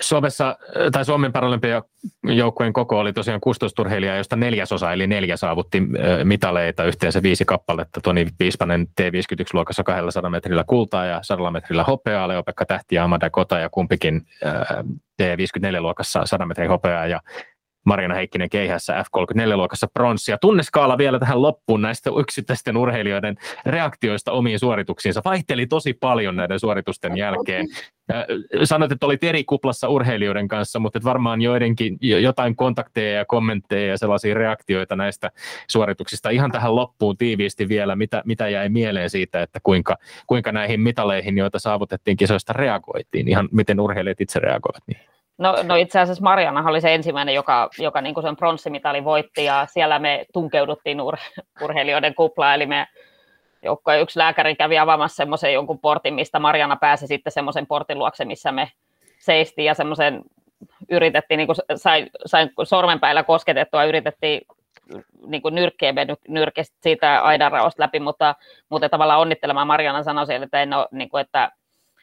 [0.00, 0.56] Suomessa,
[0.92, 5.82] tai Suomen paralympiajoukkueen koko oli tosiaan 16 urheilijaa, josta neljäsosa, eli neljä saavutti
[6.24, 8.00] mitaleita, yhteensä viisi kappaletta.
[8.00, 13.58] Toni Piispanen T51-luokassa 200 metrillä kultaa ja 100 metrillä hopeaa, Leo-Pekka Tähti ja Amada Kota
[13.58, 14.22] ja kumpikin
[15.22, 17.20] T54-luokassa 100 metriä hopeaa ja
[17.84, 20.38] Marjana Heikkinen keihässä F34-luokassa pronssia.
[20.38, 25.22] Tunneskaala vielä tähän loppuun näistä yksittäisten urheilijoiden reaktioista omiin suorituksiinsa.
[25.24, 27.66] Vaihteli tosi paljon näiden suoritusten jälkeen.
[28.64, 33.98] Sanoit, että olit eri kuplassa urheilijoiden kanssa, mutta varmaan joidenkin jotain kontakteja ja kommentteja ja
[33.98, 35.30] sellaisia reaktioita näistä
[35.68, 36.30] suorituksista.
[36.30, 41.38] Ihan tähän loppuun tiiviisti vielä, mitä, mitä jäi mieleen siitä, että kuinka, kuinka näihin mitaleihin,
[41.38, 43.28] joita saavutettiin kisoista, reagoitiin.
[43.28, 45.09] Ihan miten urheilijat itse reagoivat niihin.
[45.40, 49.66] No, no itse asiassa Mariana oli se ensimmäinen, joka, joka niin sen pronssimitalin voitti ja
[49.70, 51.16] siellä me tunkeuduttiin ur,
[51.62, 52.86] urheilijoiden kuplaan, eli me
[53.62, 58.24] joukkojen yksi lääkäri kävi avaamassa semmoisen jonkun portin, mistä Mariana pääsi sitten semmoisen portin luokse,
[58.24, 58.70] missä me
[59.18, 60.22] seistiin ja semmoisen
[60.90, 64.40] yritettiin, niin kuin sai, sain sormenpäillä kosketettua, yritettiin
[65.26, 65.94] niin kuin nyrkkeen
[66.28, 68.34] nyrkistä siitä aidanraosta läpi, mutta,
[68.68, 71.52] mutta tavallaan onnittelemaan Mariana sanoi siellä, että, en ole, niin kuin, että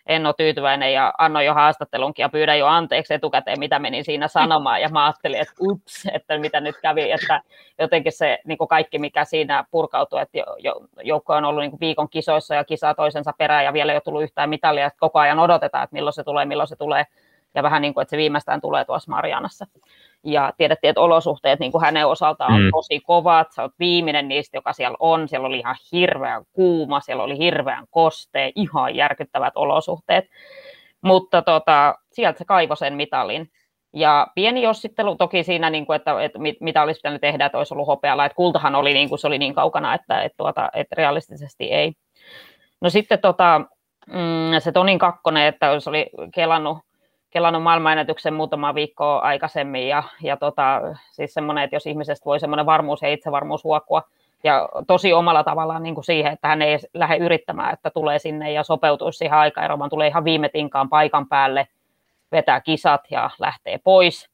[0.07, 4.27] en ole tyytyväinen ja annoin jo haastattelunkin ja pyydän jo anteeksi etukäteen, mitä menin siinä
[4.27, 4.81] sanomaan.
[4.81, 7.41] Ja mä ajattelin, että ups, että mitä nyt kävi, että
[7.79, 10.37] jotenkin se niin kuin kaikki, mikä siinä purkautui, että
[11.03, 14.01] joukko on ollut niin kuin viikon kisoissa ja kisaa toisensa perään ja vielä ei ole
[14.01, 17.05] tullut yhtään mitalia, että koko ajan odotetaan, että milloin se tulee, milloin se tulee.
[17.55, 19.65] Ja vähän niin kuin, että se viimeistään tulee tuossa Marianassa
[20.23, 22.69] ja tiedettiin, että olosuhteet niin kuin hänen osaltaan on mm.
[22.71, 27.23] tosi kovat, sä oot viimeinen niistä, joka siellä on, siellä oli ihan hirveän kuuma, siellä
[27.23, 30.25] oli hirveän kostea, ihan järkyttävät olosuhteet,
[31.03, 33.51] mutta tota, sieltä se kaivoi sen mitalin.
[33.93, 37.73] Ja pieni jossittelu toki siinä, niin kuin, että, että mitä olisi pitänyt tehdä, että olisi
[37.73, 40.95] ollut hopealla, että kultahan oli, niin kuin, se oli niin kaukana, että, että, tuota, että
[40.95, 41.93] realistisesti ei.
[42.81, 43.61] No sitten tota,
[44.07, 46.77] mm, se Tonin kakkonen, että se oli kelannut
[47.29, 52.65] kelannut maailmanennätyksen muutama viikkoa aikaisemmin ja, ja tota, siis semmoinen, että jos ihmisestä voi semmoinen
[52.65, 54.03] varmuus ja itsevarmuus huokua
[54.43, 58.51] ja tosi omalla tavallaan niin kuin siihen, että hän ei lähde yrittämään, että tulee sinne
[58.51, 61.67] ja sopeutuisi siihen aikaan, vaan tulee ihan viime tinkaan paikan päälle,
[62.31, 64.29] vetää kisat ja lähtee pois.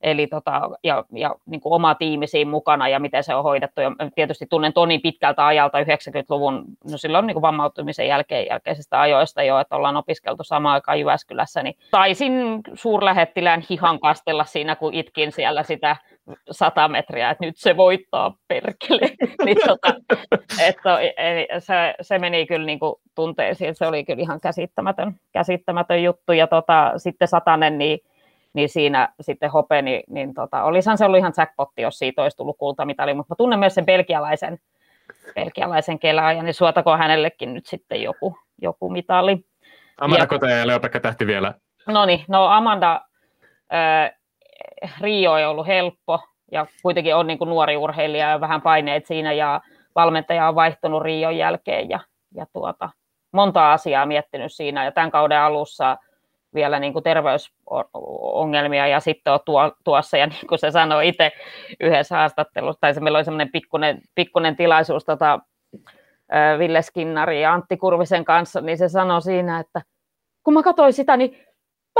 [0.00, 3.80] Eli tota, ja, ja niin kuin oma tiimi siinä mukana ja miten se on hoidettu.
[3.80, 9.42] Ja tietysti tunnen Toni pitkältä ajalta 90-luvun, no silloin niin kuin vammautumisen jälkeen, jälkeisestä ajoista
[9.42, 15.32] jo, että ollaan opiskeltu samaan aikaan Jyväskylässä, niin taisin suurlähettilään hihan kastella siinä, kun itkin
[15.32, 15.96] siellä sitä
[16.50, 19.10] sata metriä, että nyt se voittaa perkele.
[19.44, 19.94] niin tota,
[20.62, 20.98] että,
[21.58, 26.32] se, se, meni kyllä niin kuin tunteisiin, se oli kyllä ihan käsittämätön, käsittämätön juttu.
[26.32, 28.00] Ja tota, sitten satanen, niin
[28.58, 32.36] niin siinä sitten Hope, niin, niin tota, olisihan se ollut ihan jackpotti, jos siitä olisi
[32.36, 34.58] tullut kultamitali, mutta mä tunnen myös sen belgialaisen,
[35.34, 39.44] belgialaisen kelaajan, niin suotakoon hänellekin nyt sitten joku, joku mitali.
[40.00, 41.54] Amanda ja, Kote ja Leopekka Tähti vielä.
[41.86, 43.00] No niin, no Amanda,
[43.72, 44.12] äh,
[45.00, 46.20] Rio ei ollut helppo,
[46.52, 49.60] ja kuitenkin on niin kuin nuori urheilija ja vähän paineet siinä, ja
[49.94, 52.00] valmentaja on vaihtunut Rion jälkeen, ja,
[52.34, 52.90] ja tuota,
[53.32, 55.96] monta asiaa miettinyt siinä, ja tämän kauden alussa
[56.54, 61.32] vielä niin kuin terveysongelmia ja sitten on tuo, tuossa, ja niin kuin se sanoi itse
[61.80, 65.38] yhdessä haastattelussa, tai se meillä oli semmoinen pikkunen, pikkunen tilaisuus tota,
[66.58, 69.82] Ville Skinnari ja Antti Kurvisen kanssa, niin se sanoi siinä, että
[70.44, 71.38] kun mä katsoin sitä, niin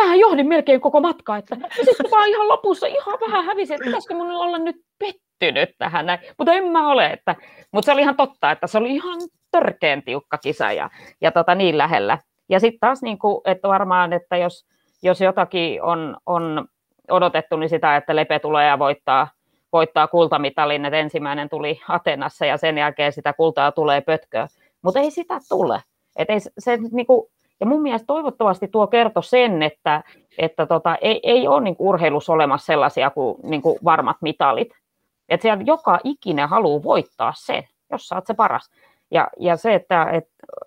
[0.00, 4.14] mähän johdin melkein koko matka, että sitten vaan ihan lopussa ihan vähän hävisi, että pitäisikö
[4.14, 7.36] mun olla nyt pettynyt tähän näin, mutta en mä ole, että,
[7.72, 9.18] mutta se oli ihan totta, että se oli ihan
[9.50, 10.90] törkeen tiukka kisa ja,
[11.20, 12.18] ja tota, niin lähellä.
[12.48, 14.66] Ja sitten taas, niin kuin, että varmaan, että jos,
[15.02, 16.68] jos jotakin on, on
[17.10, 19.28] odotettu, niin sitä, että Lepe tulee ja voittaa,
[19.72, 24.48] voittaa kultamitalin, että ensimmäinen tuli Atenassa ja sen jälkeen sitä kultaa tulee pötköä,
[24.82, 25.82] mutta ei sitä tule.
[26.16, 27.30] Et ei, se, niin kuin,
[27.60, 30.02] ja mun mielestä toivottavasti tuo kertoo sen, että,
[30.38, 34.68] että tota, ei, ei ole niin urheilussa olemassa sellaisia kuin, niin kuin varmat mitalit.
[35.28, 38.70] Että siellä joka ikinen haluaa voittaa sen, jos sä oot se paras.
[39.10, 40.24] Ja, ja se, että et,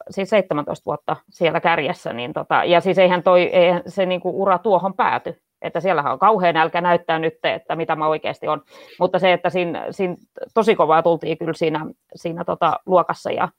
[0.09, 4.57] siis 17 vuotta siellä kärjessä, niin tota, ja siis eihän, toi, eihän se niinku ura
[4.57, 5.41] tuohon pääty.
[5.61, 8.61] Että siellähän on kauhean nälkä näyttää nyt, että mitä mä oikeasti on.
[8.99, 10.15] Mutta se, että siinä, siinä
[10.53, 11.85] tosi kovaa tultiin kyllä siinä,
[12.15, 13.49] siinä tota luokassa ja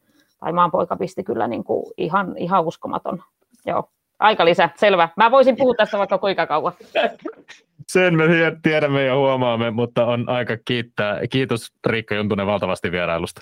[0.40, 3.22] tai maanpoika pisti kyllä niin kuin ihan, ihan uskomaton.
[3.66, 3.88] Joo.
[4.18, 5.08] Aika lisä, selvä.
[5.16, 6.72] Mä voisin puhua tästä vaikka kuinka kauan.
[7.88, 8.24] Sen me
[8.62, 11.20] tiedämme ja huomaamme, mutta on aika kiittää.
[11.30, 13.40] Kiitos Riikka Juntunen valtavasti vierailusta.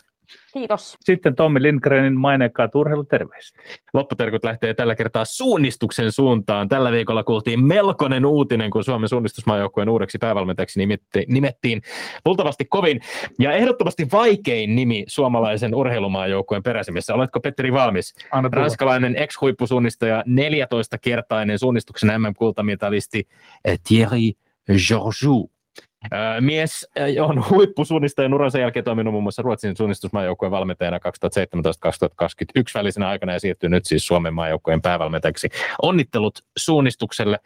[0.53, 0.97] Kiitos.
[1.01, 3.53] Sitten Tommi Lindgrenin maineikkaat urheiluterveys.
[3.95, 6.68] Lopputerkut lähtee tällä kertaa suunnistuksen suuntaan.
[6.68, 10.81] Tällä viikolla kuultiin melkoinen uutinen, kun Suomen suunnistusmaajoukkueen uudeksi päävalmentajaksi
[11.28, 11.83] nimettiin
[12.24, 13.01] luultavasti kovin
[13.39, 17.14] ja ehdottomasti vaikein nimi suomalaisen urheilumaajoukkueen peräsimissä.
[17.14, 18.14] Oletko Petteri valmis?
[18.53, 23.28] Ranskalainen ex-huippusuunnistaja, 14-kertainen suunnistuksen MM-kultamitalisti
[23.64, 24.33] eh, Thierry
[24.89, 25.51] Georgiou
[26.40, 26.88] Mies
[27.20, 31.01] on huippusuunnistajan uransa jälkeen toiminut muun muassa Ruotsin suunnistusmaajoukkueen valmentajana 2017-2021
[32.74, 35.48] välisenä aikana ja siirtyy nyt siis Suomen maajoukkueen päävalmentajaksi.
[35.82, 37.38] Onnittelut suunnistukselle.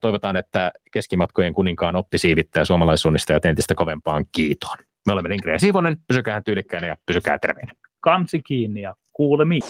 [0.00, 4.76] Toivotaan, että keskimatkojen kuninkaan oppi siivittää suomalaissuunnistajat entistä kovempaan kiitoon.
[5.06, 5.96] Me olemme Lindgren ja Siivonen.
[6.08, 7.72] Pysykää tyylikkäinä ja pysykää terveinä.
[8.00, 9.62] Kansi kiinni ja kuulemiin.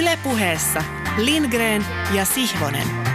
[0.00, 0.84] Ylepuheessa
[1.24, 1.84] Lindgren
[2.14, 3.11] ja Sihvonen.